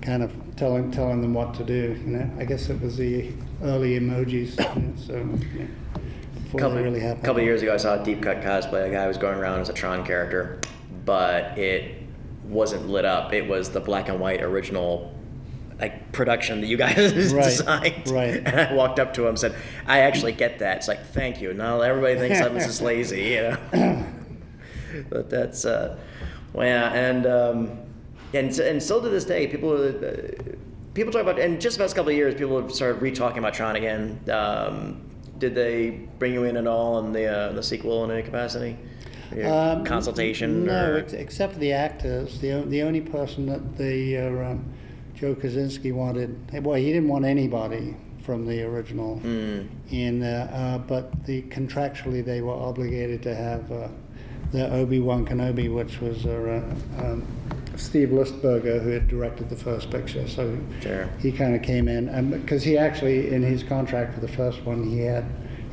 [0.00, 1.98] kind of telling telling them what to do.
[2.02, 3.30] You know, I guess it was the
[3.62, 4.56] early emojis.
[5.06, 5.66] So yeah,
[6.44, 7.24] before couple, they really happened.
[7.24, 8.88] couple of years ago, I saw a deep cut cosplay.
[8.88, 10.60] A guy was going around as a Tron character,
[11.04, 12.02] but it
[12.44, 13.32] wasn't lit up.
[13.32, 15.12] It was the black and white original
[15.78, 16.96] like production that you guys
[17.32, 18.08] Right, designed.
[18.08, 18.34] right.
[18.46, 19.54] And I walked up to him and said,
[19.86, 23.42] "I actually get that." It's like, "Thank you." Now everybody thinks I'm just lazy, you
[23.72, 24.06] know.
[25.10, 25.98] but that's uh,
[26.52, 27.78] well, yeah, and um,
[28.32, 29.92] and and still to this day, people uh,
[30.96, 33.52] people talk about, and just the past couple of years, people have started re-talking about
[33.54, 34.18] Tron again.
[34.32, 35.02] Um,
[35.38, 38.76] did they bring you in at all in the uh, the sequel in any capacity?
[39.44, 40.64] Um, consultation?
[40.64, 42.40] No, or, ex- except for the actors.
[42.40, 44.64] The, the only person that the uh, um,
[45.14, 49.68] Joe Kosinski wanted, well, he didn't want anybody from the original Mm.
[49.90, 53.88] in, uh, uh, but the contractually they were obligated to have uh,
[54.52, 56.62] the Obi Wan Kenobi, which was uh,
[56.98, 57.26] um,
[57.76, 60.26] Steve Lisberger, who had directed the first picture.
[60.28, 61.08] So Sure.
[61.20, 64.64] he kind of came in, and because he actually, in his contract for the first
[64.64, 65.24] one, he had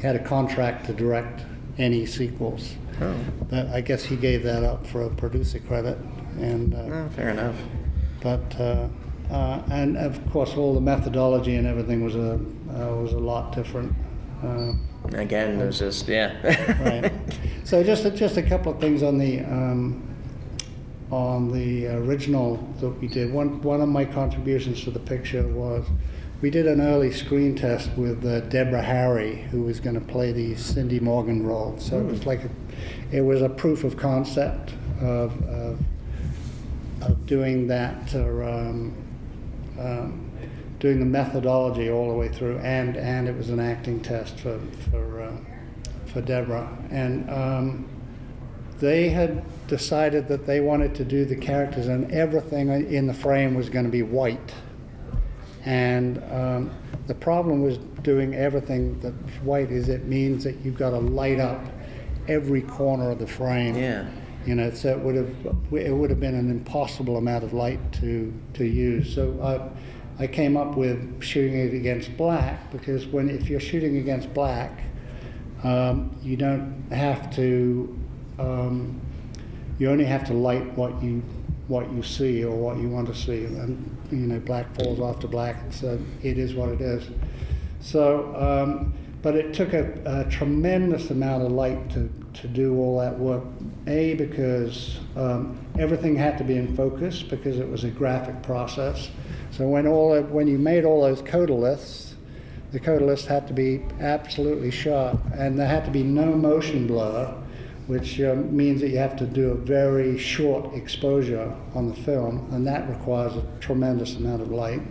[0.02, 1.42] had a contract to direct
[1.78, 2.74] any sequels.
[3.02, 3.16] Oh.
[3.50, 5.98] But I guess he gave that up for a producer credit,
[6.40, 7.56] and uh, Oh, fair enough.
[8.22, 8.88] but uh,
[9.32, 13.56] uh, and of course all the methodology and everything was a uh, was a lot
[13.56, 13.94] different.
[14.44, 14.74] Uh,
[15.14, 16.34] Again, there's just yeah.
[16.84, 17.12] right.
[17.66, 20.04] So just a, just a couple of things on the um,
[21.12, 23.32] on the original that we did.
[23.32, 25.86] One one of my contributions to the picture was
[26.42, 30.32] we did an early screen test with uh, Deborah Harry, who was going to play
[30.32, 31.78] the Cindy Morgan role.
[31.80, 32.50] So it was like a,
[33.16, 35.80] it was a proof of concept of of,
[37.02, 38.14] of doing that.
[38.14, 38.96] Or, um,
[39.80, 40.30] um,
[40.84, 44.60] doing the methodology all the way through, and and it was an acting test for
[44.92, 45.32] for uh,
[46.08, 47.90] for Deborah, and um,
[48.80, 49.44] they had
[49.78, 53.86] decided that they wanted to do the characters, and everything in the frame was going
[53.86, 54.54] to be white,
[55.66, 56.70] and um,
[57.08, 61.40] the problem was doing everything that's white is it means that you've got to light
[61.40, 61.60] up
[62.28, 63.76] every corner of the frame.
[63.76, 64.08] Yeah.
[64.46, 65.36] You know, so it would have
[65.74, 69.16] it would have been an impossible amount of light to to use.
[69.16, 73.98] So I I came up with shooting it against black because when if you're shooting
[73.98, 74.84] against black,
[75.64, 77.98] um, you don't have to
[78.38, 79.02] um,
[79.80, 81.24] you only have to light what you
[81.68, 85.20] what you see or what you want to see, and you know black falls off
[85.22, 85.56] to black.
[85.72, 87.10] So it is what it is.
[87.80, 93.00] So, um, but it took a, a tremendous amount of light to, to do all
[93.00, 93.44] that work.
[93.88, 99.10] A, because um, everything had to be in focus because it was a graphic process.
[99.52, 102.14] So when all when you made all those Kodaliths,
[102.72, 107.34] the Kodaliths had to be absolutely sharp, and there had to be no motion blur,
[107.88, 112.48] which um, means that you have to do a very short exposure on the film,
[112.52, 114.82] and that requires a tremendous amount of light.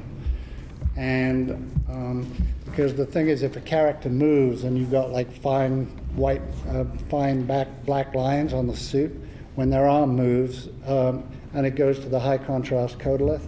[0.96, 1.50] And
[1.88, 2.30] um,
[2.66, 6.84] because the thing is, if a character moves and you've got like fine white, uh,
[7.08, 9.12] fine back black lines on the suit,
[9.54, 11.24] when their arm moves um,
[11.54, 13.46] and it goes to the high contrast Kodalith,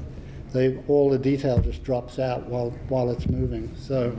[0.52, 3.74] they, all the detail just drops out while while it's moving.
[3.76, 4.16] So,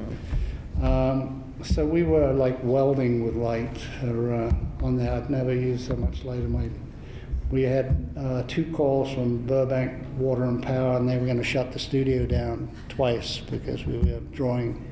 [0.82, 5.14] um, so we were like welding with light or, uh, on that.
[5.14, 6.70] I've never used so much light in my
[7.52, 11.44] we had uh, two calls from Burbank Water and Power, and they were going to
[11.44, 14.84] shut the studio down twice because we were drawing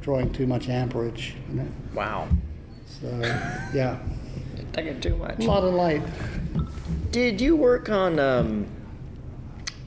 [0.00, 1.34] drawing too much amperage.
[1.48, 1.68] You know?
[1.94, 2.28] wow.
[3.00, 3.08] So
[3.74, 3.98] yeah,
[4.72, 5.40] Taking too much.
[5.40, 6.02] a lot of light.
[7.10, 8.66] Did you work on um,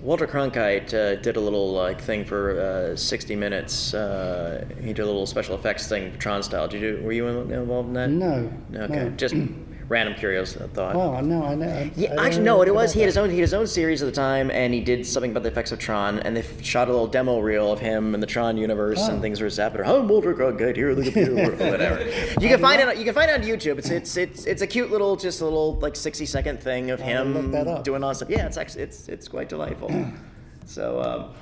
[0.02, 3.94] Walter Cronkite uh, did a little like thing for uh, 60 Minutes.
[3.94, 6.68] Uh, he did a little special effects thing, Tron style.
[6.68, 8.10] Did you were you involved in that?
[8.10, 8.52] No.
[8.74, 9.10] Okay, no.
[9.12, 9.36] just
[9.90, 10.96] random curious thought.
[10.96, 11.68] Oh no, I know.
[11.68, 12.58] I, Yeah, I actually, know no.
[12.60, 14.50] What it was, he had his own he had his own series at the time,
[14.52, 17.40] and he did something about the effects of Tron, and they shot a little demo
[17.40, 19.22] reel of him in the Tron universe, and Oh.
[19.22, 19.86] things were zapping.
[19.86, 22.04] I'm Walter Cronkite here, the computer world," whatever.
[22.40, 22.98] You can find it.
[22.98, 23.78] You can find it on YouTube.
[23.80, 27.00] It's it's it's it's a cute little, just a little like 60 second thing of
[27.02, 27.84] him that up.
[27.84, 28.30] doing awesome.
[28.32, 29.90] Yeah, it's actually it's it's quite delightful.
[30.66, 31.34] so, um,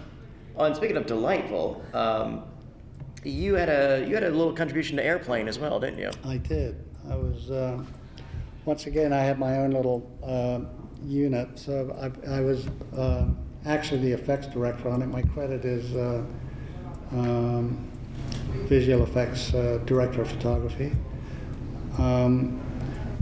[0.57, 2.43] oh, and speaking of delightful, um,
[3.23, 6.11] you had a you had a little contribution to Airplane as well, didn't you?
[6.25, 6.81] I did.
[7.09, 7.81] I was uh,
[8.67, 9.13] once again.
[9.13, 10.59] I had my own little uh,
[11.03, 11.95] unit, so
[12.27, 13.25] I, I was uh,
[13.65, 15.07] actually the effects director on it.
[15.07, 16.21] My credit is uh,
[17.13, 17.89] um,
[18.65, 20.91] visual effects uh, director of photography.
[21.97, 22.61] Um,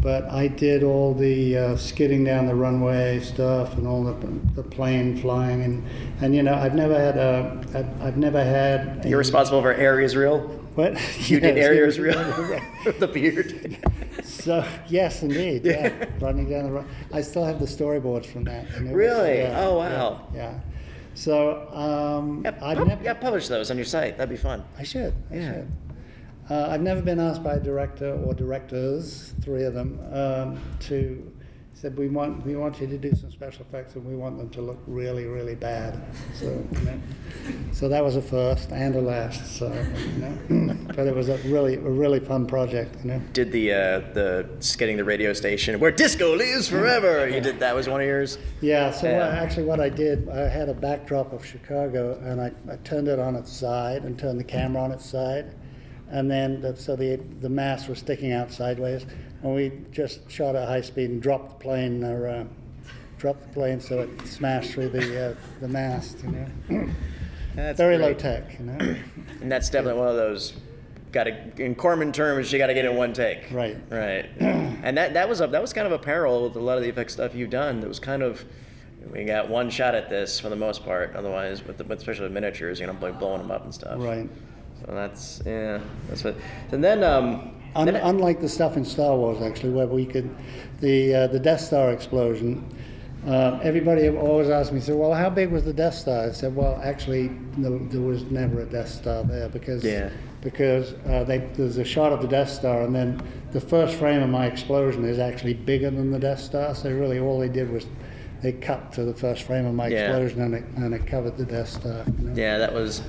[0.02, 4.14] but I did all the uh, skidding down the runway stuff and all the,
[4.56, 5.84] the plane flying and,
[6.22, 10.16] and you know I've never had a I've, I've never had You're responsible for Areas
[10.16, 10.42] Real.
[10.76, 10.94] what
[11.28, 13.00] You did Yes, yeah, Real right.
[13.00, 13.78] the beard.
[14.46, 16.86] So yes, indeed, yeah, running down the road.
[17.12, 18.68] I still have the storyboards from that.
[18.80, 19.40] Really?
[19.40, 20.28] yeah, Oh, yeah, wow.
[20.36, 20.60] Yeah.
[21.16, 23.04] So um, Yeah, I've pub- never.
[23.04, 24.18] yeah, publish those on your site.
[24.18, 24.64] That'd be fun.
[24.78, 25.16] I should.
[25.32, 25.52] I Yeah.
[25.54, 25.72] should.
[26.48, 31.32] Uh, I've never been asked by a director or directors, three of them, um, to
[31.76, 34.50] said we want we want you to do some special effects and we want them
[34.50, 36.02] to look really really bad.
[36.34, 37.00] So you know,
[37.74, 39.58] so that was a first and a last.
[39.58, 42.96] So you know, but it was a really a really fun project.
[43.04, 43.22] You know.
[43.34, 47.28] Did the uh, the skidding the radio station where disco lives forever?
[47.28, 48.38] You did that was one of yours.
[48.62, 49.18] Yeah, so Yeah.
[49.18, 53.10] What, actually what I did, I had a backdrop of Chicago and I, I turned
[53.10, 55.54] it on its side and turned the camera on its side.
[56.10, 59.06] And then, the, so the, the mast was sticking out sideways.
[59.46, 62.46] And we just shot at high speed and dropped the plane, or uh,
[63.20, 66.90] dropped the plane so it smashed through the, uh, the mast, you know.
[67.56, 68.08] That's Very great.
[68.08, 68.96] low tech, you know.
[69.42, 70.54] And that's definitely one of those.
[71.12, 73.52] Got to in Corman terms, you got to get it in one take.
[73.52, 73.78] Right.
[73.92, 74.26] Right.
[74.40, 76.84] and that that was a that was kind of a parallel with a lot of
[76.84, 77.82] the effects stuff you've done.
[77.82, 78.44] That was kind of
[79.12, 81.16] we got one shot at this for the most part.
[81.16, 84.00] Otherwise, with, the, with especially with miniatures, you know, like blowing them up and stuff.
[84.00, 84.28] Right.
[84.80, 86.36] So that's yeah, that's what.
[86.72, 90.30] And then um, Un- unlike the stuff in Star Wars, actually, where we could,
[90.80, 92.64] the uh, the Death Star explosion.
[93.28, 96.56] Uh, everybody always asked me, "So, well, how big was the Death Star?" I said,
[96.56, 100.10] "Well, actually, no, there was never a Death Star there because Yeah.
[100.42, 103.20] because uh, they, there's a shot of the Death Star, and then
[103.52, 106.76] the first frame of my explosion is actually bigger than the Death Star.
[106.76, 107.88] So really, all they did was
[108.44, 110.06] they cut to the first frame of my Yeah.
[110.06, 112.04] explosion, and it and it covered the Death Star.
[112.22, 112.34] You know?
[112.36, 113.02] Yeah, that was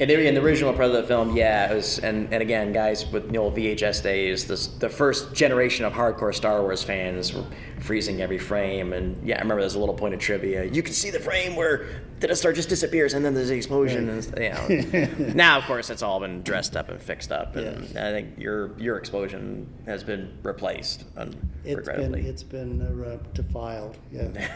[0.00, 1.36] in the, in the original part of the film.
[1.36, 5.34] Yeah, it was, and, and again, guys with the old VHS days, this, the first
[5.34, 7.44] generation of hardcore Star Wars fans were
[7.80, 8.92] freezing every frame.
[8.92, 10.64] And yeah, I remember there's a little point of trivia.
[10.64, 13.56] You can see the frame where the Death Star just disappears, and then there's the
[13.56, 14.08] explosion.
[14.08, 15.32] And you know.
[15.34, 18.76] now, of course, it's all been dressed up and fixed up, and I think your
[18.78, 21.34] your explosion has been replaced, un-
[21.64, 24.48] It's been it's been uh, defiled, yeah.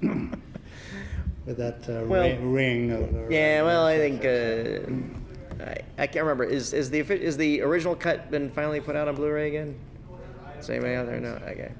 [1.48, 6.24] With that uh, Well, ring, ring of Yeah, well, I think uh, I, I can't
[6.24, 6.44] remember.
[6.44, 9.80] Is is the is the original cut been finally put out on Blu-ray again?
[10.58, 11.40] Is anybody out there know?
[11.48, 11.72] Okay.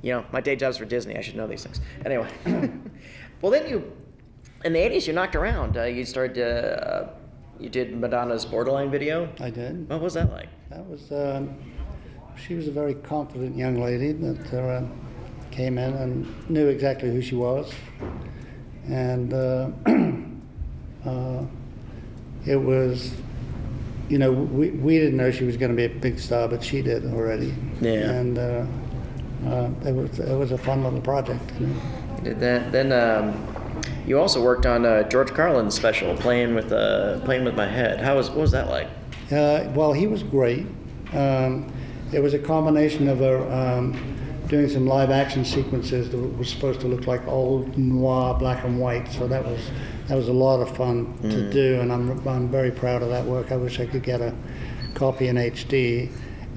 [0.00, 1.18] You know, my day job's for Disney.
[1.18, 1.82] I should know these things.
[2.06, 2.30] Anyway,
[3.42, 3.92] well then you,
[4.64, 5.76] in the '80s, you knocked around.
[5.76, 6.38] Uh, you started.
[6.38, 7.08] Uh,
[7.60, 9.28] you did Madonna's Borderline video.
[9.38, 9.86] I did.
[9.86, 10.48] What was that like?
[10.70, 11.54] That was um,
[12.36, 14.82] she was a very confident young lady that uh,
[15.50, 17.70] came in and knew exactly who she was,
[18.88, 19.68] and uh,
[21.08, 21.44] uh,
[22.46, 23.12] it was.
[24.10, 26.62] You know, we, we didn't know she was going to be a big star, but
[26.62, 27.54] she did already.
[27.80, 28.10] Yeah.
[28.10, 28.66] And uh,
[29.46, 31.40] uh, it was it was a fun little project.
[31.58, 31.80] You know?
[32.22, 32.92] Did that then?
[32.92, 33.54] Um,
[34.06, 38.00] you also worked on uh, George Carlin's special, playing with uh, playing with my head.
[38.00, 38.88] How was what was that like?
[39.32, 40.66] Uh, well, he was great.
[41.12, 41.72] Um,
[42.12, 43.94] it was a combination of a, um,
[44.48, 48.78] doing some live action sequences that was supposed to look like old noir black and
[48.80, 49.10] white.
[49.12, 49.60] So that was
[50.08, 53.24] that was a lot of fun to do, and I'm I'm very proud of that
[53.24, 53.52] work.
[53.52, 54.34] I wish I could get a
[54.94, 56.10] copy in HD.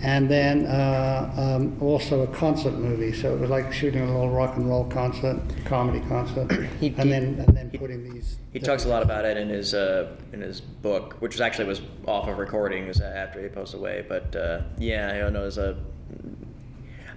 [0.03, 4.29] And then uh, um, also a concert movie, so it was like shooting a little
[4.29, 8.37] rock and roll concert, comedy concert, He- and then and then putting these.
[8.53, 11.65] He talks a lot about it in his uh, in his book, which was actually
[11.65, 14.05] was off of recordings after he posted away.
[14.07, 15.41] But uh, yeah, I don't know.
[15.41, 15.79] It was a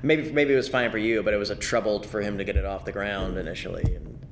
[0.03, 2.45] maybe maybe it was fine for you, but it was a troubled for him to
[2.45, 3.95] get it off the ground initially.
[3.97, 4.27] And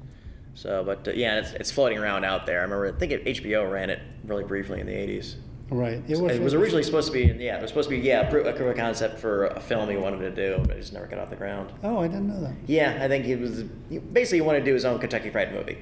[0.54, 2.61] so, but uh, yeah, it's, it's floating around out there.
[2.61, 5.37] I remember I think it, HBO ran it really briefly in the '80s.
[5.70, 6.02] Right.
[6.09, 8.22] It was, it was originally supposed to be yeah, it was supposed to be yeah,
[8.22, 11.07] a proof of concept for a film he wanted to do, but it just never
[11.07, 11.72] got off the ground.
[11.85, 12.54] Oh, I didn't know that.
[12.66, 15.78] Yeah, I think he was basically he wanted to do his own Kentucky Fried Movie.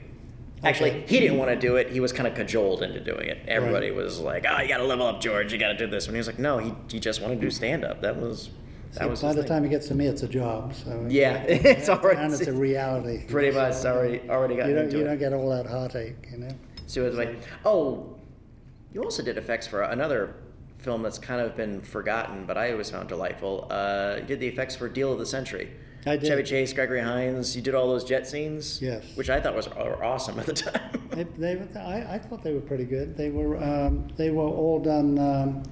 [0.64, 1.04] Actually, Okay.
[1.06, 1.90] he didn't want to do it.
[1.90, 3.38] He was kind of cajoled into doing it.
[3.46, 3.96] Everybody Right.
[3.96, 5.52] was like, "Oh, you got to level up, George.
[5.52, 7.40] You got to do this." And he was like, "No, he, he just wanted to
[7.42, 8.00] do stand up.
[8.02, 8.50] That was
[8.94, 10.74] that was by the thing." time it gets to me, it's a job.
[10.74, 13.24] So Yeah, it's already- and it's a reality.
[13.26, 15.08] pretty much already already got You don't, into you it.
[15.08, 16.48] don't get all that heartache, you know.
[16.86, 17.36] So what it's like.
[17.64, 18.16] Oh,
[18.92, 20.34] you also did effects for another
[20.78, 23.66] film that's kind of been forgotten, but I always found delightful.
[23.70, 25.70] Uh, you did the effects for Deal of the Century.
[26.08, 26.28] I did.
[26.28, 27.56] Chevy Chase, Gregory Hines.
[27.56, 28.80] You did all those jet scenes.
[28.80, 29.02] Yes.
[29.16, 31.08] Which I thought was were awesome at the time.
[31.10, 33.16] They, they, I, I thought they were pretty good.
[33.16, 35.62] They were, um, they were all done um,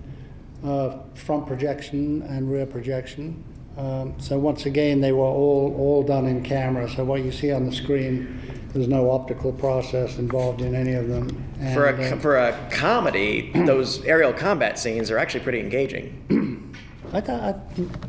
[0.65, 3.45] uh, front projection and rear projection.
[3.77, 6.89] Um, so once again, they were all, all done in camera.
[6.89, 8.41] So what you see on the screen,
[8.73, 11.45] there's no optical process involved in any of them.
[11.59, 16.71] And, for a uh, for a comedy, those aerial combat scenes are actually pretty engaging.
[17.13, 17.53] I thought, I,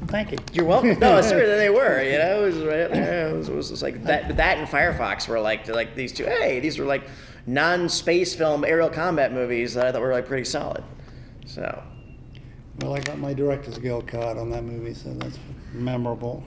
[0.08, 0.38] thank you.
[0.54, 0.98] You're welcome.
[1.00, 2.02] No, seriously, they were.
[2.02, 2.58] You know, it was.
[2.58, 4.38] It was, it was like that.
[4.38, 6.26] That and Firefox were like like these two.
[6.26, 7.04] Hey, these were like
[7.48, 10.84] non-space film aerial combat movies that I thought were like pretty solid.
[11.46, 11.84] So
[12.80, 15.40] Well, I got my Director's Guild card on that movie, so that's
[15.74, 16.44] memorable.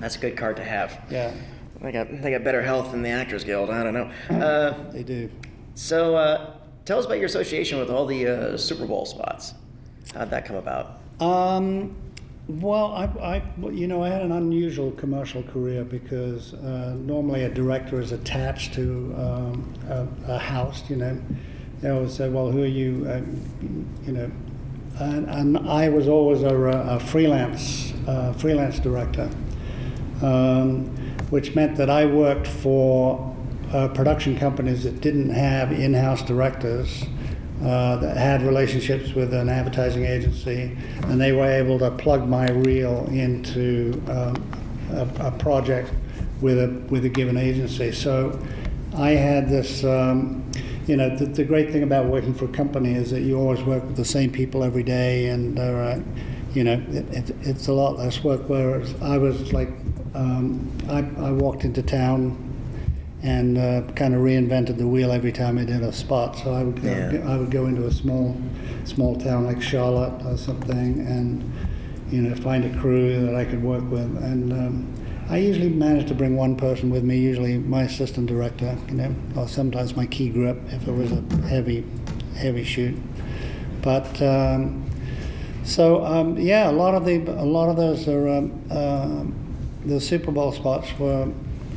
[0.00, 1.02] that's a good card to have.
[1.10, 1.32] Yeah,
[1.80, 3.70] They got they got better health than the Actors Guild.
[3.70, 4.10] I don't know.
[4.30, 5.30] Uh, they do.
[5.74, 6.50] so uh,
[6.84, 9.54] tell us about your association with all the uh, Super Bowl spots.
[10.14, 11.00] How'd that come about?
[11.20, 11.96] Um,
[12.48, 17.50] well, I, I, you know, I had an unusual commercial career because uh, normally a
[17.50, 20.82] director is attached to um, a, a house.
[20.88, 21.20] You know,
[21.80, 23.20] they always say, "Well, who are you?" Uh,
[24.06, 24.30] you know,
[24.98, 29.30] and, and I was always a, a freelance uh, freelance director,
[30.22, 30.86] um,
[31.30, 33.36] which meant that I worked for
[33.72, 37.04] uh, production companies that didn't have in-house directors
[37.62, 42.48] uh, that had relationships with an advertising agency, and they were able to plug my
[42.50, 44.42] reel into um,
[44.92, 45.92] a, a project
[46.40, 47.92] with a with a given agency.
[47.92, 48.40] So
[48.96, 49.84] I had this.
[49.84, 50.44] Um,
[50.88, 53.62] you know, the, the great thing about working for a company is that you always
[53.62, 55.98] work with the same people every day, and uh,
[56.54, 58.48] you know, it, it, it's a lot less work.
[58.48, 59.68] Whereas I was like,
[60.14, 62.44] um, I, I walked into town
[63.22, 66.38] and uh, kind of reinvented the wheel every time I did a spot.
[66.38, 67.30] So I would go, Yeah.
[67.30, 68.34] I would go into a small
[68.84, 71.52] small town like Charlotte or something, and
[72.10, 74.16] you know, find a crew that I could work with.
[74.22, 74.94] And um,
[75.30, 79.14] I usually managed to bring one person with me, usually my assistant director, you know,
[79.36, 81.84] or sometimes my key grip if it was a heavy
[82.34, 82.96] heavy shoot.
[83.82, 84.90] But um,
[85.64, 89.34] so um, yeah, a lot of the a lot of those are um, um
[89.84, 91.28] the Super Bowl spots were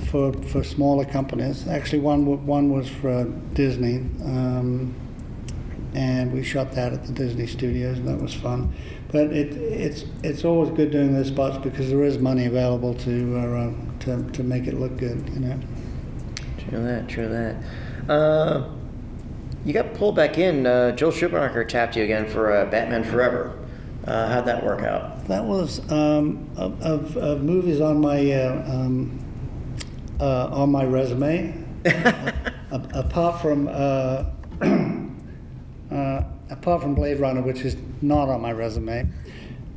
[0.10, 1.68] for for smaller companies.
[1.68, 4.96] Actually, one one was for Disney, um,
[5.94, 8.74] and we shot that at the Disney Studios, and that was fun.
[9.12, 13.38] But it it's it's always good doing those spots because there is money available to
[13.38, 15.60] uh, to to make it look good, you know.
[16.58, 18.10] True that, true that.
[18.10, 18.70] Uh,
[19.66, 20.66] you got pulled back in.
[20.66, 23.58] Uh, Joel Schumacher tapped you again for uh, Batman Forever.
[24.06, 25.28] Uh, how'd that work out?
[25.28, 29.20] That was um, of, of, of movies on my uh, um,
[30.20, 31.66] uh, on my resume.
[32.72, 33.68] Apart from
[35.92, 39.08] uh, apart from Blade Runner, which is not on my resume,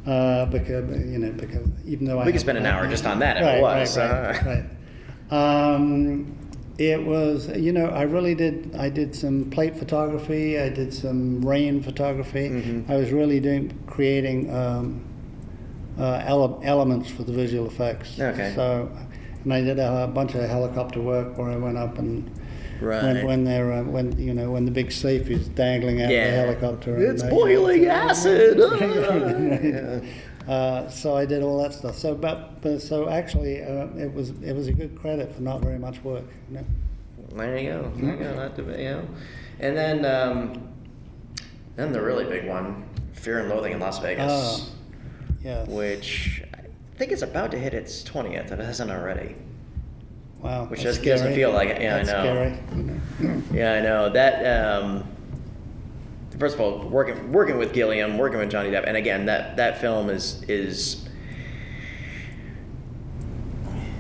[0.07, 3.19] uh, because you know because even though I We could spend an hour just on
[3.21, 3.99] that if right, it was.
[3.99, 5.75] right, right, Uh, right.
[5.75, 6.37] Um,
[6.79, 11.41] it was you know I really did I did some plate photography I did some
[11.45, 12.91] rain photography Mm-hmm.
[12.93, 15.05] I was really doing creating um,
[15.99, 18.53] uh, ele- elements for the visual effects Okay.
[18.57, 18.91] so
[19.45, 22.29] and I did a, bunch of helicopter work where I went up and
[22.81, 23.03] Right.
[23.03, 26.31] when, when they're uh, when you know when the big safe is dangling out Yeah.
[26.31, 28.59] the helicopter It's they- boiling acid.
[30.49, 30.53] Yeah.
[30.53, 31.97] uh, so I did all that stuff.
[31.97, 35.61] So, but, but so actually, uh, it was it was a good credit for not
[35.62, 36.25] very much work.
[36.51, 36.64] You know?
[37.35, 37.93] There you go.
[37.97, 38.35] There you go.
[38.35, 39.09] Not to, you know.
[39.61, 40.68] And then, um,
[41.77, 44.66] then the really big one, Fear and Loathing in Las Vegas, Ah,
[45.43, 45.68] yes.
[45.68, 46.61] which I
[46.99, 49.37] think it's about to hit its twentieth if it hasn't already.
[50.45, 50.66] Wow.
[50.66, 51.80] which that's just doesn't feel like it.
[51.80, 52.59] Yeah, I know.
[53.16, 53.40] Scary.
[53.53, 54.45] Yeah, I know that.
[54.45, 55.05] Um,
[56.38, 59.80] first of all, working working with Gilliam, working with Johnny Depp, and again, that that
[59.80, 61.01] film is is.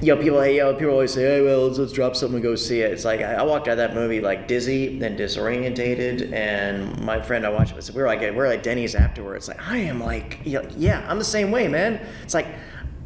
[0.02, 2.34] You know, people, hey, you know, people always say, "Hey, well, let's, let's drop something
[2.34, 4.98] and go see it." It's like I, I walked out of that movie like dizzy,
[4.98, 7.82] then disorientated, and my friend I watched it.
[7.84, 9.48] So we were like, we were at Denny's afterwards.
[9.48, 12.06] Like, I am like, you know, yeah, I'm the same way, man.
[12.22, 12.48] It's like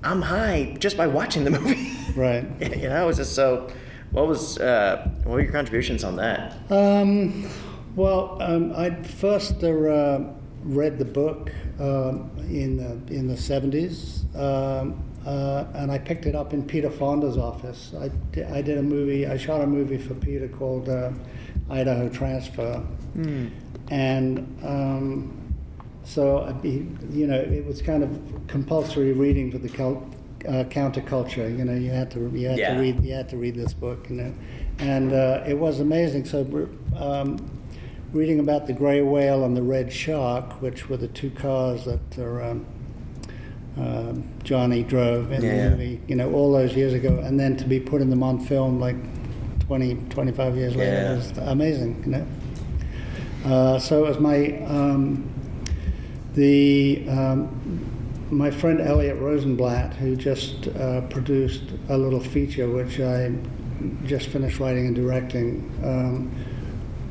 [0.02, 1.97] I'm high just by watching the movie.
[2.18, 2.44] Right.
[2.76, 3.70] you know, it was just so.
[4.10, 6.56] What was uh, what were your contributions on that?
[6.70, 7.48] Um,
[7.94, 10.20] well, um, I first uh,
[10.62, 16.34] read the book um, in the in the seventies, um, uh, and I picked it
[16.34, 17.94] up in Peter Fonda's office.
[17.96, 18.10] I,
[18.52, 19.26] I did a movie.
[19.26, 21.12] I shot a movie for Peter called uh,
[21.70, 22.82] Idaho Transfer,
[23.90, 25.54] and um,
[26.08, 30.02] so you know, it was kind of compulsory reading for the cult,
[30.48, 31.48] uh, counterculture.
[31.56, 32.74] You know, you had to you had Yeah.
[32.74, 34.08] to read you had to read this book.
[34.10, 34.34] You know,
[34.78, 36.24] and uh, it was amazing.
[36.24, 36.68] So.
[36.96, 37.50] Um,
[38.10, 42.18] reading about the gray whale and the red shark, which were the two cars that
[42.18, 42.64] are, um,
[43.76, 45.64] um Johnny drove in Yeah.
[45.64, 48.40] the movie, you know, all those years ago, and then to be putting them on
[48.40, 48.96] film like
[49.66, 51.16] 20, 25 years later Yeah.
[51.16, 52.26] was amazing, you know.
[53.44, 55.28] Uh, so it was my um,
[56.34, 57.84] the um,
[58.30, 63.34] my friend Elliot Rosenblatt, who just uh, produced a little feature which I
[64.04, 65.72] just finished writing and directing.
[65.84, 66.44] Um,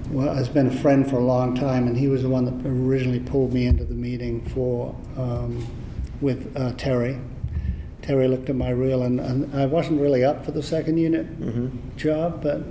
[0.09, 2.69] well, has been a friend for a long time, and he was the one that
[2.69, 5.67] originally pulled me into the meeting for um,
[6.21, 7.19] with uh, Terry.
[8.01, 11.27] Terry looked at my reel, and, and I wasn't really up for the second unit
[11.97, 12.61] job, but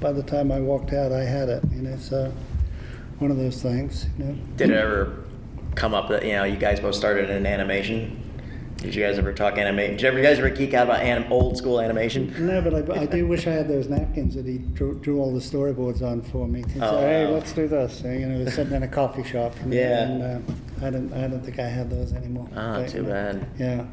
[0.00, 1.62] by the time I walked out, I had it.
[1.70, 2.32] You know, so
[3.18, 4.06] one of those things.
[4.18, 4.38] You know.
[4.56, 5.25] Did it ever
[5.76, 8.22] come up that you know you guys both started in animation?
[8.78, 9.92] Did you guys ever talk animation?
[9.96, 12.34] Did you ever you guys ever geek out about anim- old school animation?
[12.46, 15.32] No, but I, I do wish I had those napkins that he drew, drew all
[15.32, 16.62] the storyboards on for me.
[16.80, 17.32] Oh, "Hey, wow.
[17.32, 19.54] let's do this." You know, we're sitting in a coffee shop.
[19.60, 20.02] And, Yeah.
[20.02, 22.48] And uh, I don't, I don't think I have those anymore.
[22.54, 23.46] Ah, But, too know, bad.
[23.58, 23.86] Yeah,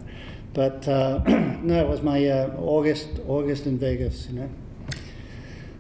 [0.54, 4.28] but uh, no, it was my uh, August, August in Vegas.
[4.30, 4.50] You know,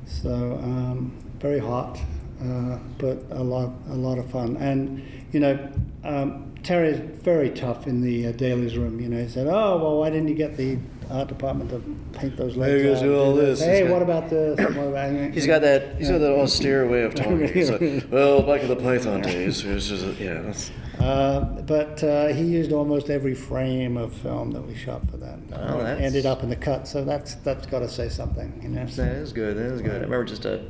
[0.05, 1.99] so um, very hot,
[2.41, 4.55] uh, but a lot, a lot of fun.
[4.57, 5.59] And you know,
[6.03, 8.99] um, Terry's very tough in the uh, dailies room.
[8.99, 10.77] You know, he said, "Oh, well, why didn't you get the
[11.09, 11.79] art department to
[12.17, 14.57] paint those legs?" Out "Do all this." Hey, what about this?
[14.59, 15.97] What about-" He's got that.
[15.97, 17.47] He's got that austere way of talking.
[17.53, 20.41] He's like, well, back in the Python days, it was just yeah.
[20.41, 25.17] That's, Uh, but uh, he used almost every frame of film that we shot for
[25.17, 25.39] that.
[25.53, 28.69] Oh, that's- Ended up in the cut, so that's that's got to say something, you
[28.69, 28.85] know.
[28.85, 29.57] that is good.
[29.57, 29.91] That is good.
[29.91, 30.63] I remember just a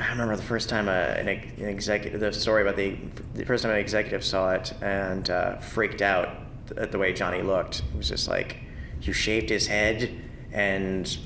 [0.00, 2.96] I remember the first time uh, an, an executive, the story about the
[3.34, 6.28] the first time an executive saw it and uh, freaked out
[6.76, 7.80] at the way Johnny looked.
[7.94, 8.56] It was just like,
[9.00, 10.10] you shaved his head,
[10.52, 11.16] and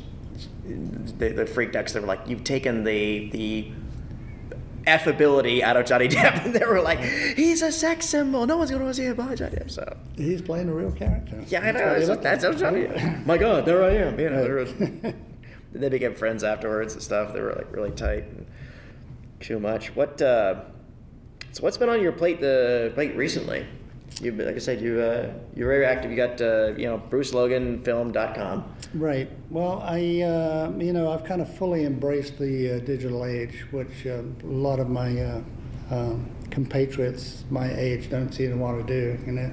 [1.18, 3.72] they, they freaked out because they were like, you've taken the the
[4.86, 8.46] affability out of Johnny Depp, and they were like, he's a sex symbol.
[8.46, 9.70] No one's gonna want to see him behind Johnny Depp.
[9.70, 11.42] So He's playing a real character.
[11.48, 11.84] yeah, I know.
[11.86, 12.88] what It's he like, that's how looked Johnny.
[13.24, 14.18] My God, there I am.
[14.20, 15.12] You know,
[15.72, 17.32] they became friends afterwards and stuff.
[17.32, 18.46] They were like really tight and
[19.40, 19.94] too much.
[19.94, 20.20] What?
[20.20, 20.62] Uh,
[21.52, 23.66] so what's been on your plate the plate recently?
[24.20, 26.10] You like I said, you uh, you're very active.
[26.10, 28.74] You got uh, you know BruceLoganFilm.com.
[28.94, 29.30] Right.
[29.50, 34.06] Well, I, uh, you know, I've kind of fully embraced the uh, digital age, which
[34.06, 35.40] uh, a lot of my uh,
[35.90, 39.24] um, compatriots my age don't seem to want to do.
[39.24, 39.50] You know,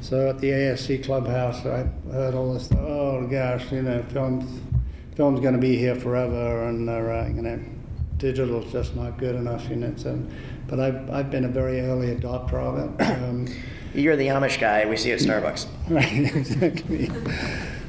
[0.00, 2.70] so at the ASC clubhouse, I heard all this.
[2.72, 4.60] Oh gosh, you know, films,
[5.18, 7.60] film's going to be here forever, and uh, you know,
[8.18, 9.68] digital's just not good enough.
[9.68, 10.18] You know, so.
[10.68, 13.02] But I've, I've been a very early adopter of it.
[13.02, 13.48] Um,
[13.94, 15.66] You're the Amish guy we see at Starbucks.
[15.88, 17.10] Right, exactly.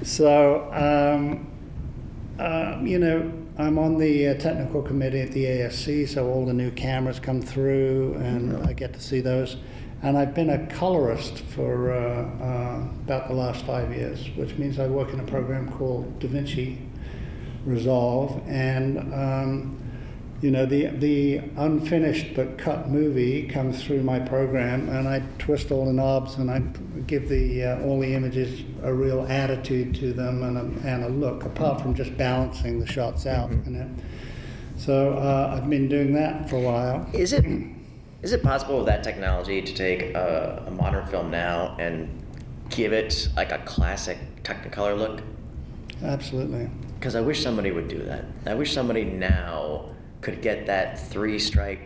[0.02, 1.52] So, um,
[2.40, 6.54] uh, you know, I'm on the uh, technical committee at the ASC, so all the
[6.54, 9.58] new cameras come through, and I get to see those.
[10.02, 14.80] And I've been a colorist for uh, uh, about the last five years, which means
[14.80, 16.89] I work in a program called DaVinci
[17.70, 19.80] Resolve, and um,
[20.42, 25.72] you know the the unfinished but cut movie comes through my program, and I twist
[25.72, 26.60] all the knobs and I
[27.06, 31.10] give the uh, all the images a real attitude to them and a, and a
[31.10, 33.52] look, apart from just balancing the shots out.
[33.52, 33.90] You know,
[34.78, 37.10] so uh, I've been doing that for a while.
[37.14, 37.46] Is it
[38.24, 42.10] is it possible with that technology to take a, a modern film now and
[42.70, 45.22] give it like a classic Technicolor look?
[46.04, 46.70] Absolutely.
[47.00, 48.26] Because I wish somebody would do that.
[48.46, 49.86] I wish somebody now
[50.20, 51.80] could get that three strip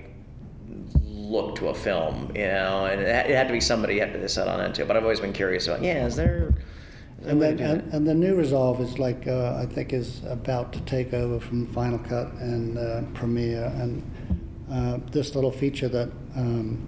[1.04, 4.48] look to a film, you know, and it had, to be somebody had to set
[4.48, 4.86] on into.
[4.86, 6.54] But I've always been curious about, yeah, is there.
[7.22, 7.84] Is And way then, to do that?
[7.86, 11.40] and, and the new Resolve is like uh, I think is about to take over
[11.40, 14.04] from Final Cut and uh, Premiere, and
[14.72, 16.88] uh, this little feature that um,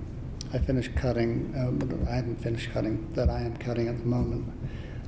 [0.54, 4.52] I finished cutting, uh, I haven't finished cutting, that I am cutting at the moment.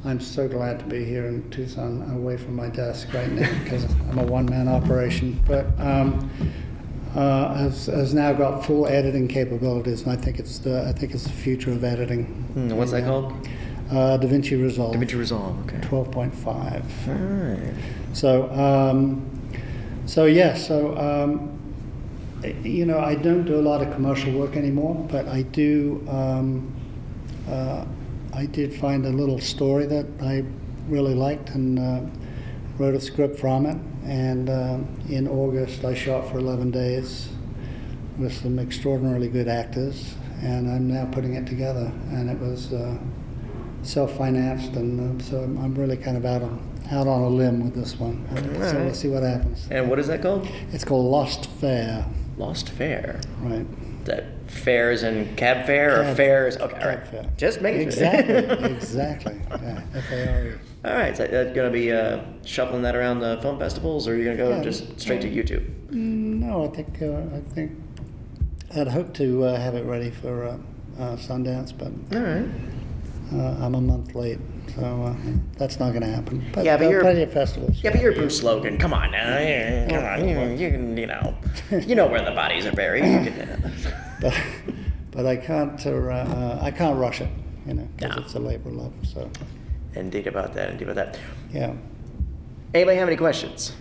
[0.05, 3.83] I'm so glad to be here in Tucson, away from my desk right now, because
[4.09, 5.41] I'm a one-man operation.
[5.45, 6.29] But um,
[7.15, 11.13] uh, has, has now got full editing capabilities, and I think it's the I think
[11.13, 12.25] it's the future of editing.
[12.53, 13.07] Hmm, what's that Yeah.
[13.07, 13.33] called?
[13.89, 14.95] Uh, DaVinci Resolve.
[14.95, 15.57] DaVinci Resolve.
[15.65, 15.77] Okay.
[15.87, 16.83] 12.5.
[17.07, 17.73] All right.
[18.13, 19.25] So, um,
[20.05, 21.57] so yeah, so, um,
[22.63, 26.73] you know, I don't do a lot of commercial work anymore, but I do, um,
[27.49, 27.85] uh,
[28.38, 30.45] I did find a little story that I
[30.88, 32.01] really liked and uh,
[32.77, 33.77] wrote a script from it.
[34.05, 34.77] And uh,
[35.09, 37.29] in August, I shot for 11 days
[38.19, 40.13] with some extraordinarily good actors,
[40.43, 41.91] and I'm now putting it together.
[42.11, 42.99] And it was uh,
[43.81, 46.61] self-financed, and uh, so I'm, I'm really kind of out on
[46.91, 48.23] out on a limb with this one.
[48.27, 49.67] Uh, so we'll see what happens.
[49.71, 50.47] And what is that called?
[50.71, 52.05] It's called Lost Fair,
[52.38, 53.19] Lost Fair.
[53.41, 53.65] right?
[54.05, 56.57] That fares and cab fare or Cab- fares?
[56.57, 57.07] Okay, all right.
[57.07, 57.25] fare.
[57.37, 58.03] Just making sure.
[58.03, 58.35] Exactly,
[58.75, 59.35] exactly.
[59.61, 60.53] Yeah, F-A-R-E.
[60.85, 64.13] All right, so that's going to be uh, shuffling that around the film festivals, or
[64.13, 64.61] are you going to go Yeah.
[64.63, 65.65] just straight to YouTube?
[65.89, 67.71] Mm, No, I think uh, I think
[68.75, 70.57] I'd hope to uh, have it ready for uh,
[71.01, 72.47] uh, Sundance, but All right.
[73.33, 74.39] uh, I'm a month late,
[74.78, 75.15] so uh,
[75.57, 76.45] that's not going to happen.
[76.53, 77.84] But Yeah, but you're- plenty of festivals.
[77.84, 78.78] Yeah, but you're Bruce Logan.
[78.78, 79.38] Come on now.
[79.39, 80.28] Yeah, Come on.
[80.28, 81.36] You, you can, you know,
[81.71, 83.03] you know where the bodies are buried.
[83.03, 83.73] You can,
[84.21, 84.39] but
[85.11, 87.30] but I can't uh, uh, I can't rush it,
[87.65, 88.21] you know, because No.
[88.23, 88.93] it's a labor of love.
[89.03, 89.30] So
[89.95, 90.69] indeed about that.
[90.71, 91.19] Indeed about that.
[91.51, 91.73] yeah,
[92.73, 93.73] Anybody have any questions?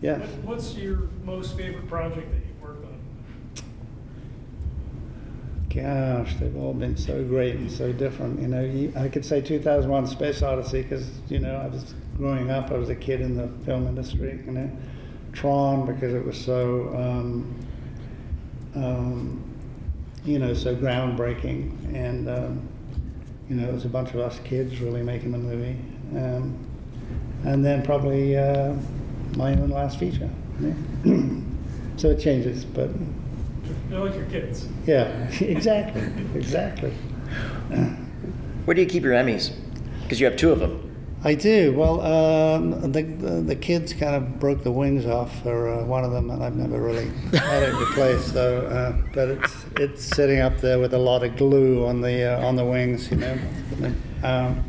[0.00, 0.18] yeah.
[0.44, 2.98] What's your most favorite project that you've worked on?
[5.74, 8.40] Gosh, they've all been so great and so different.
[8.40, 12.50] You know, you, I could say 2001: Space Odyssey because you know I was growing
[12.50, 12.70] up.
[12.70, 14.42] I was a kid in the film industry.
[14.44, 14.70] You know,
[15.32, 17.58] Tron because it was so, um,
[18.74, 19.42] um,
[20.26, 22.68] you know, so groundbreaking, and um,
[23.48, 25.78] you know, it was a bunch of us kids really making the movie.
[26.14, 26.58] Um,
[27.44, 28.74] and then probably uh,
[29.36, 30.30] my own last feature.
[30.60, 30.74] Yeah.
[31.96, 32.90] so it changes, but
[33.92, 34.66] They're like your kids.
[34.86, 36.02] yeah, exactly,
[36.34, 36.92] exactly.
[38.64, 39.52] Where do you keep your Emmys?
[40.02, 40.88] Because you have two of them.
[41.24, 41.74] I do.
[41.74, 46.04] Well, um, the, the the kids kind of broke the wings off for uh, one
[46.04, 48.32] of them, and I've never really had it replaced.
[48.32, 52.32] So, uh, but it's it's sitting up there with a lot of glue on the
[52.32, 53.38] uh, on the wings, you know.
[54.24, 54.64] Um,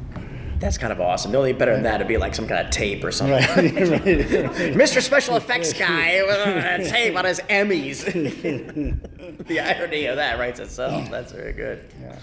[0.63, 1.33] That's kind of awesome.
[1.33, 3.35] The only better than that would be like some kind of tape or something.
[3.35, 3.73] Right, right.
[4.73, 5.01] Mr.
[5.01, 8.05] Special Effects guy with a tape on his Emmys.
[9.47, 11.11] the irony of that writes itself.
[11.11, 11.83] That's very good.
[11.99, 12.19] Yeah.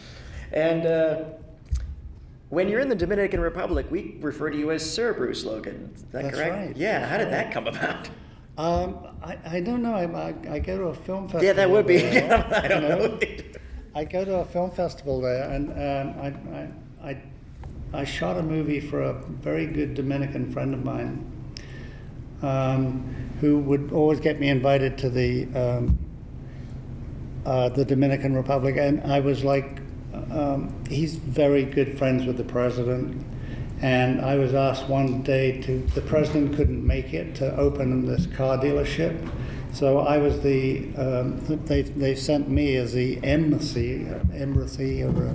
[0.52, 1.24] And uh,
[2.48, 5.92] when you're in the Dominican Republic, we refer to you as Sir Bruce Logan.
[5.94, 6.54] Is that That's correct?
[6.54, 6.76] right.
[6.78, 7.06] Yeah.
[7.06, 8.08] How did That's that come about?
[8.56, 9.92] Um, I, I don't know.
[9.92, 11.44] I, I, I go to a film festival.
[11.44, 11.98] Yeah, that would be.
[11.98, 13.18] there, I don't you know.
[13.94, 17.22] I go to a film festival there, and um, I, I, I,
[17.92, 21.30] I shot a movie for a very good Dominican friend of mine,
[22.42, 25.98] um, who would always get me invited to the um,
[27.44, 29.80] uh, the Dominican Republic, and I was like,
[30.30, 33.24] um, he's very good friends with the president.
[33.82, 38.26] And I was asked one day to, the president couldn't make it to open this
[38.26, 39.26] car dealership.
[39.72, 45.34] So I was the, um, they, they sent me as the embassy, embassy or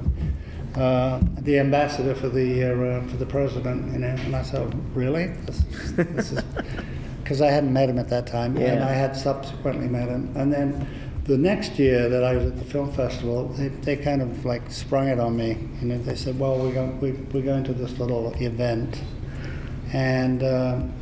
[0.77, 4.07] uh, the ambassador for the, uh, for the president, you know.
[4.07, 5.27] And I said, really?
[5.27, 5.63] This,
[5.95, 6.43] this is,
[7.23, 10.31] because I hadn't met him at that time, and I had subsequently met him.
[10.35, 10.87] And then
[11.25, 14.69] the next year that I was at the film festival, they, they kind of like
[14.69, 15.57] sprung it on me.
[15.81, 19.01] You know, they said, "Well, we're going, we, we're going to this little event,"
[19.91, 20.93] and um,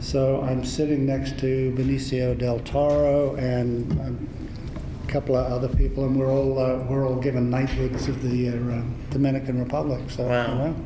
[0.00, 4.28] so I'm sitting next to Benicio del Toro and um,
[5.10, 8.82] couple of other people, and we're all uh, we're all given knighthoods of the uh,
[9.10, 10.08] Dominican Republic.
[10.10, 10.48] So, Wow.
[10.52, 10.76] you know.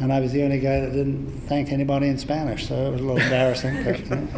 [0.00, 3.00] And I was the only guy that didn't thank anybody in Spanish, so it was
[3.00, 3.82] a little embarrassing.
[3.82, 4.28] But, you know,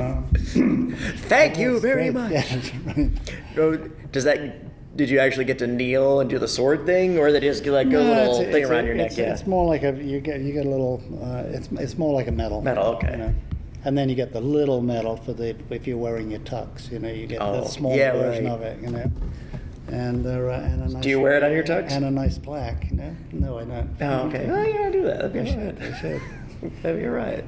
[0.00, 0.22] uh,
[1.28, 2.14] Thank you very great.
[2.14, 2.32] much.
[2.32, 3.08] Yeah,
[3.56, 4.12] right.
[4.12, 4.96] Does that?
[4.96, 7.62] Did you actually get to kneel and do the sword thing, or did they just
[7.62, 9.08] get like a No, little it's- thing around a- your neck?
[9.08, 9.32] It's, yeah.
[9.32, 11.00] it's more like a you get you get a little.
[11.22, 12.60] Uh, it's it's more like a medal.
[12.62, 13.12] Medal, okay.
[13.12, 13.34] you know.
[13.84, 16.90] And then you get the little medal for the if you're wearing your tux.
[16.90, 18.52] You know, you get Oh, the small yeah, version right.
[18.54, 18.80] of it.
[18.82, 19.10] You know.
[19.90, 21.90] And, uh, and a nice, Do you wear it on your tux?
[21.92, 22.90] And a nice plaque.
[22.90, 23.16] You know?
[23.32, 23.96] No, I don't.
[24.02, 24.46] Oh, okay.
[24.50, 25.18] Oh, you gotta do that.
[25.18, 25.80] That'd be I all should.
[25.80, 25.92] right.
[25.94, 26.82] I should.
[26.82, 27.44] That'd be all right.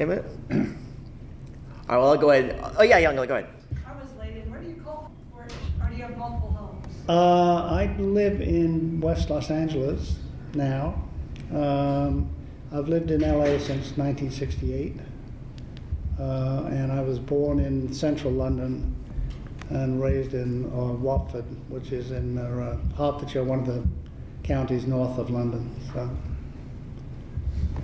[0.00, 0.24] Amen.
[0.50, 1.98] All right.
[1.98, 2.58] Well, I'll go ahead.
[2.78, 3.16] Oh yeah, Young.
[3.16, 3.46] Go ahead.
[3.86, 5.46] I was late in, where do you call, where,
[5.82, 6.86] or do you have multiple homes?
[7.08, 10.16] Uh, I live in West Los Angeles
[10.54, 11.02] now.
[11.52, 12.30] Um,
[12.74, 14.96] I've lived in LA since 1968.
[16.18, 18.94] Uh, and I was born in central London
[19.68, 23.82] and raised in uh, Watford, which is in uh, Hertfordshire, one of the
[24.42, 25.74] counties north of London.
[25.92, 26.08] So,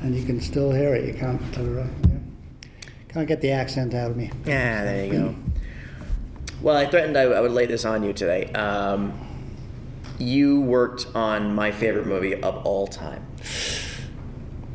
[0.00, 1.06] and you can still hear it.
[1.06, 2.18] You can't, uh, yeah.
[3.08, 4.30] can't get the accent out of me.
[4.46, 5.34] Yeah, there you go.
[6.62, 8.46] Well, I threatened I, I would lay this on you today.
[8.52, 9.12] Um,
[10.18, 13.26] you worked on my favorite movie of all time.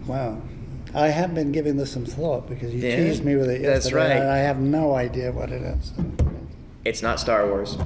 [0.08, 0.42] Wow.
[0.94, 3.86] I have been giving this some thought because you Yeah, teased me with it that's
[3.86, 4.10] yesterday.
[4.16, 4.22] right.
[4.22, 5.92] and I have no idea what it is.
[6.86, 7.78] It's not Star Wars.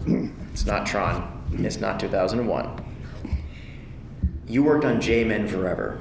[0.51, 1.31] It's not Tron.
[1.59, 2.83] It's not 2001.
[4.47, 5.99] You worked on J-Men Forever.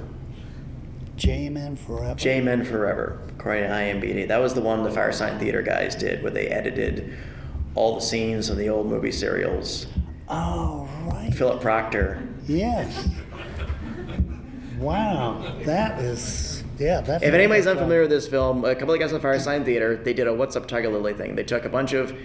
[1.17, 2.15] J-Man Forever.
[2.15, 4.27] J-Men Forever, according to IMDb.
[4.29, 7.17] That was the one the Firesign Theater guys did, where they edited
[7.75, 9.87] all the scenes of the old movie serials.
[10.29, 11.33] Oh, right.
[11.33, 12.27] Philip Proctor.
[12.47, 13.09] Yes.
[14.79, 15.55] Wow.
[15.65, 17.01] That is, yeah.
[17.01, 20.13] That If anybody's unfamiliar with this film, a couple of guys on Firesign Theater, they
[20.13, 21.35] did a "What's Up, Tiger Lily" thing.
[21.35, 22.17] They took a bunch of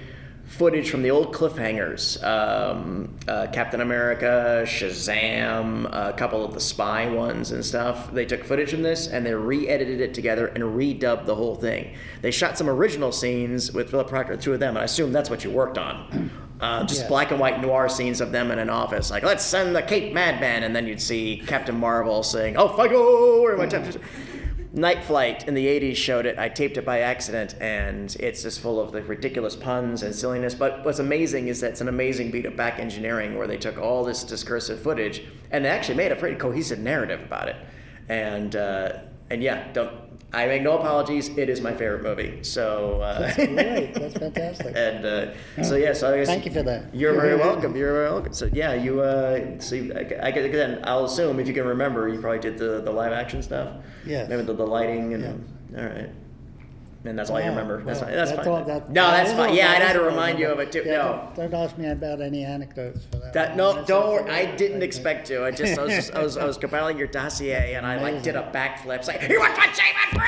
[0.52, 7.08] footage from the old cliffhangers, um, uh, Captain America, Shazam, a couple of the spy
[7.10, 8.12] ones and stuff.
[8.12, 11.96] They took footage from this and they re-edited it together and redubbed the whole thing.
[12.22, 15.30] They shot some original scenes with Philip Proctor, two of them, and I assume that's
[15.30, 16.30] what you worked on.
[16.62, 17.10] Uh, just Yes.
[17.10, 20.14] black and white noir scenes of them in an office, like let's send the Cape
[20.14, 23.68] Madman, and then you'd see Captain Marvel saying, "Oh, Figo!" Or my
[24.74, 26.40] Night Flight in the 80s showed it.
[26.40, 30.56] I taped it by accident, and it's just full of the ridiculous puns and silliness.
[30.56, 33.78] But what's amazing is that it's an amazing beat of back engineering where they took
[33.78, 37.58] all this discursive footage and they actually made a pretty cohesive narrative about it.
[38.08, 38.94] And uh,
[39.32, 39.92] and yeah, don't
[40.34, 41.28] I make no apologies.
[41.38, 42.42] It is my favorite movie.
[42.44, 43.94] So uh, That's great.
[43.94, 44.74] That's fantastic.
[44.78, 46.96] and uh, so yeah, so I guess Thank you for that.
[46.96, 47.76] You're very welcome.
[47.76, 48.34] You're very welcome.
[48.34, 52.08] So yeah, you uh, so you, I, I, again, I'll assume if you can remember,
[52.08, 53.84] you probably did the, the live action stuff.
[54.06, 54.26] Yeah.
[54.28, 55.46] Maybe the, the lighting and
[55.78, 56.10] all right.
[57.04, 57.84] And that's all you Wow, remember.
[57.84, 58.06] That's wow.
[58.08, 58.16] fine.
[58.16, 58.48] That's, fine.
[58.48, 59.56] all- that- no, that's fine.
[59.56, 60.84] Yeah, I'd is had to remind you of it too.
[60.86, 61.32] Yeah, no.
[61.36, 63.34] Don't, don't ask me about any anecdotes for that.
[63.34, 64.26] That no, That's don't.
[64.26, 64.32] worry.
[64.32, 65.44] I didn't expect to.
[65.44, 68.22] I just I was just, I was I was compiling your dossier and I like
[68.22, 68.98] did a backflip.
[69.00, 70.22] It's like he went to J-Men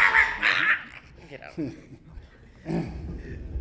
[1.29, 1.37] forever.
[2.65, 2.91] you know.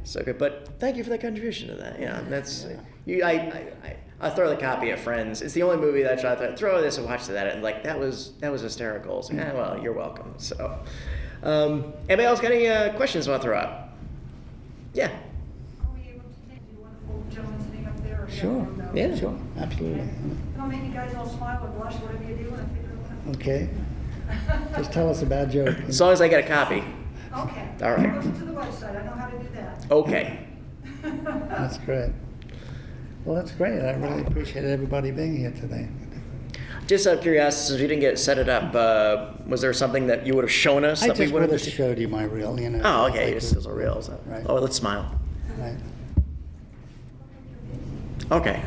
[0.05, 2.01] so good, but thank you for that contribution to that.
[2.01, 2.67] Yeah, that's
[3.05, 3.23] you.
[3.23, 5.43] I, I, I I throw the copy of Friends.
[5.43, 7.99] It's the only movie that I to throw this and watch that and like that
[7.99, 9.19] was that was hysterical.
[9.19, 10.35] It's like, eh, well, you're welcome.
[10.39, 10.79] So,
[11.43, 13.89] um, anybody else got any uh, questions want to throw out?
[14.95, 15.07] Yeah.
[15.09, 15.13] Are
[15.95, 18.23] we able to take, do you want the old gentleman sitting up there?
[18.23, 18.53] or do you Sure.
[18.53, 18.91] want to go?
[18.95, 19.17] Yeah.
[19.17, 19.39] Sure.
[19.59, 20.09] Absolutely.
[20.59, 22.93] I'll make you guys all smile or blush, whatever you do, and I figure
[23.31, 23.69] Okay.
[24.77, 25.77] Just tell us a bad joke.
[25.89, 26.83] As long as I get a copy.
[27.37, 27.69] Okay.
[27.83, 28.15] All right.
[28.17, 29.91] Listen to the website, I know how to do that.
[29.91, 30.47] Okay.
[31.03, 32.11] That's great.
[33.25, 33.81] Well, that's great.
[33.81, 35.89] I really appreciate everybody being here today.
[36.93, 40.09] Just out of curiosity, since we didn't get set it up, uh, was there something
[40.09, 41.99] that you would have shown us I that we just would would have have showed
[41.99, 42.83] you my reel, you know.
[42.85, 43.25] Oh, okay.
[43.25, 44.03] like This the- is a real.
[44.03, 44.45] so- Right.
[44.47, 45.19] Oh, let's smile.
[45.57, 45.75] Right.
[48.31, 48.61] Okay.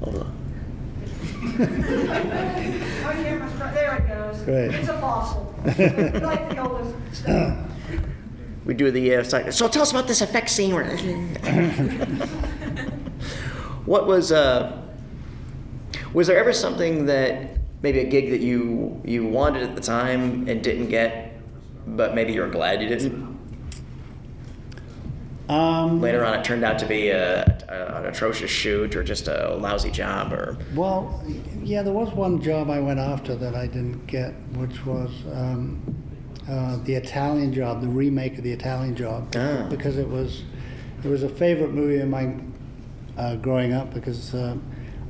[0.00, 0.32] Hold on.
[1.42, 1.56] Oh,
[3.12, 4.42] camera's right, there it goes.
[4.42, 4.72] Great.
[4.72, 5.52] It's a fossil.
[5.66, 7.58] Like the oldest stuff.
[8.64, 10.72] We do the uh, side- so tell us about this effect scene.
[13.86, 14.82] What was uh,
[16.16, 20.48] was there ever something that maybe a gig that you you wanted at the time
[20.48, 21.34] and didn't get,
[21.86, 23.36] but maybe you were glad you didn't?
[25.50, 29.28] Um, Later on, it turned out to be a, a, an atrocious shoot or just
[29.28, 31.22] a lousy job or Well,
[31.62, 35.82] yeah, there was one job I went after that I didn't get, which was um,
[36.50, 39.66] uh, the Italian job, the remake of the Italian job, Ah.
[39.68, 40.44] because it was
[41.04, 42.54] it was a favorite movie of mine
[43.18, 44.56] uh, growing up because uh,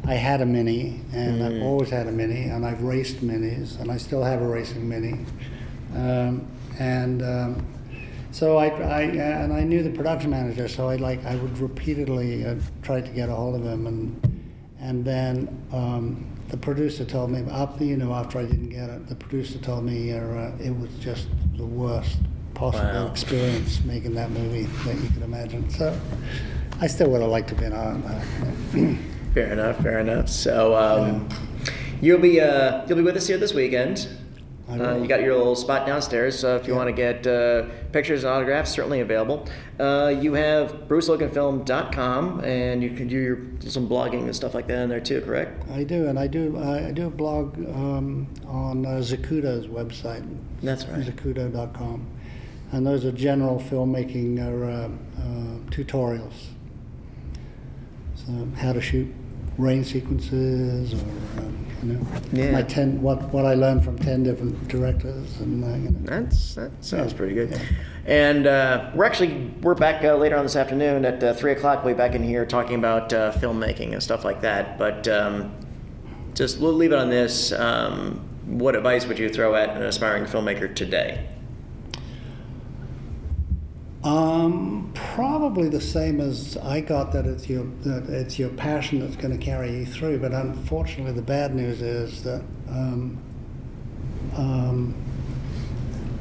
[0.06, 3.90] I had a mini and I've always had a mini and I've raced minis and
[3.90, 5.24] I still have a racing mini,
[5.94, 6.46] um,
[6.78, 7.22] and.
[7.22, 7.66] Um,
[8.32, 12.44] so I, I and I knew the production manager, so I like I would repeatedly
[12.44, 14.44] uh, try to get a hold of him, and
[14.78, 19.06] and then um, the producer told me up you know after I didn't get it,
[19.08, 22.18] the producer told me uh, it was just the worst
[22.52, 23.10] possible Wow.
[23.10, 25.70] experience making that movie that you could imagine.
[25.70, 25.98] So
[26.78, 28.02] I still would have liked to have been on.
[28.02, 28.96] Uh,
[29.36, 29.76] Fair enough.
[29.82, 30.30] Fair enough.
[30.30, 31.28] So um,
[32.00, 34.08] you'll be uh, you'll be with us here this weekend.
[34.66, 36.78] I Uh, you got your little spot downstairs, so if you Yeah.
[36.78, 39.46] want to get uh, pictures and autographs, certainly available.
[39.78, 43.38] Uh, you have bruceloganfilm.com, and you can do your
[43.70, 45.68] some blogging and stuff like that in there too, correct?
[45.70, 46.56] I do, and I do.
[46.56, 50.24] I I do a blog um, on uh, Zacuto's website.
[50.62, 51.04] That's right.
[51.04, 52.06] Zacuto.com,
[52.72, 54.88] and those are general filmmaking uh,
[55.20, 56.46] uh, tutorials.
[58.14, 59.14] So how to shoot
[59.58, 60.96] rain sequences, or
[61.40, 62.50] um, you know, Yeah.
[62.52, 65.98] my ten what what I learned from ten different directors, and uh, you know.
[66.04, 67.60] That's that sounds pretty good.
[68.06, 71.84] And uh, we're actually we're back uh, later on this afternoon at uh, three o'clock.
[71.84, 74.78] We'll be back in here talking about uh, filmmaking and stuff like that.
[74.78, 75.54] But um,
[76.34, 77.52] just we'll leave it on this.
[77.52, 81.26] Um, what advice would you throw at an aspiring filmmaker today?
[84.06, 89.16] Um, probably the same as I got that it's your that it's your passion that's
[89.16, 90.20] going to carry you through.
[90.20, 93.18] But unfortunately, the bad news is that um,
[94.36, 94.94] um,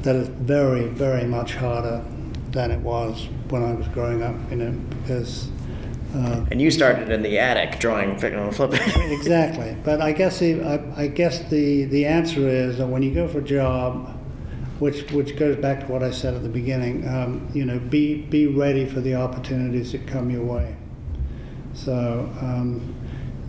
[0.02, 2.04] that it's very very much harder
[2.50, 4.34] than it was when I was growing up.
[4.50, 4.72] You know,
[5.02, 5.48] because
[6.12, 8.80] uh, And you started in the attic drawing, flipping, flipping.
[9.12, 9.76] exactly.
[9.84, 13.28] But I guess the, I, I guess the the answer is that when you go
[13.28, 14.15] for a job,
[14.78, 18.22] which which goes back to what I said at the beginning, um, you know, be
[18.22, 20.76] be ready for the opportunities that come your way.
[21.74, 22.30] So.
[22.40, 22.94] Um,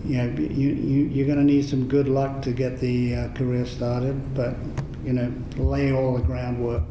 [0.07, 3.27] you know, you, you, you're going to need some good luck to get the uh,
[3.33, 4.55] career started, but,
[5.03, 6.83] you know, lay all the groundwork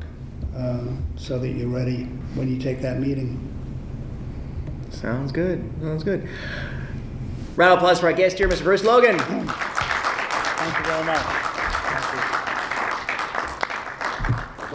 [0.55, 3.41] um, so that you're ready when you take that meeting.
[4.91, 5.65] Sounds good.
[5.81, 6.29] Sounds good.
[7.57, 8.65] Round of applause for our guest here, Mr.
[8.65, 9.19] Bruce Logan.
[9.19, 11.56] Thank you very much.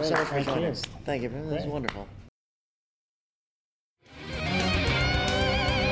[0.02, 0.70] So much for Thank joining you.
[0.70, 0.82] us.
[1.04, 1.28] Thank you.
[1.28, 2.08] That was wonderful.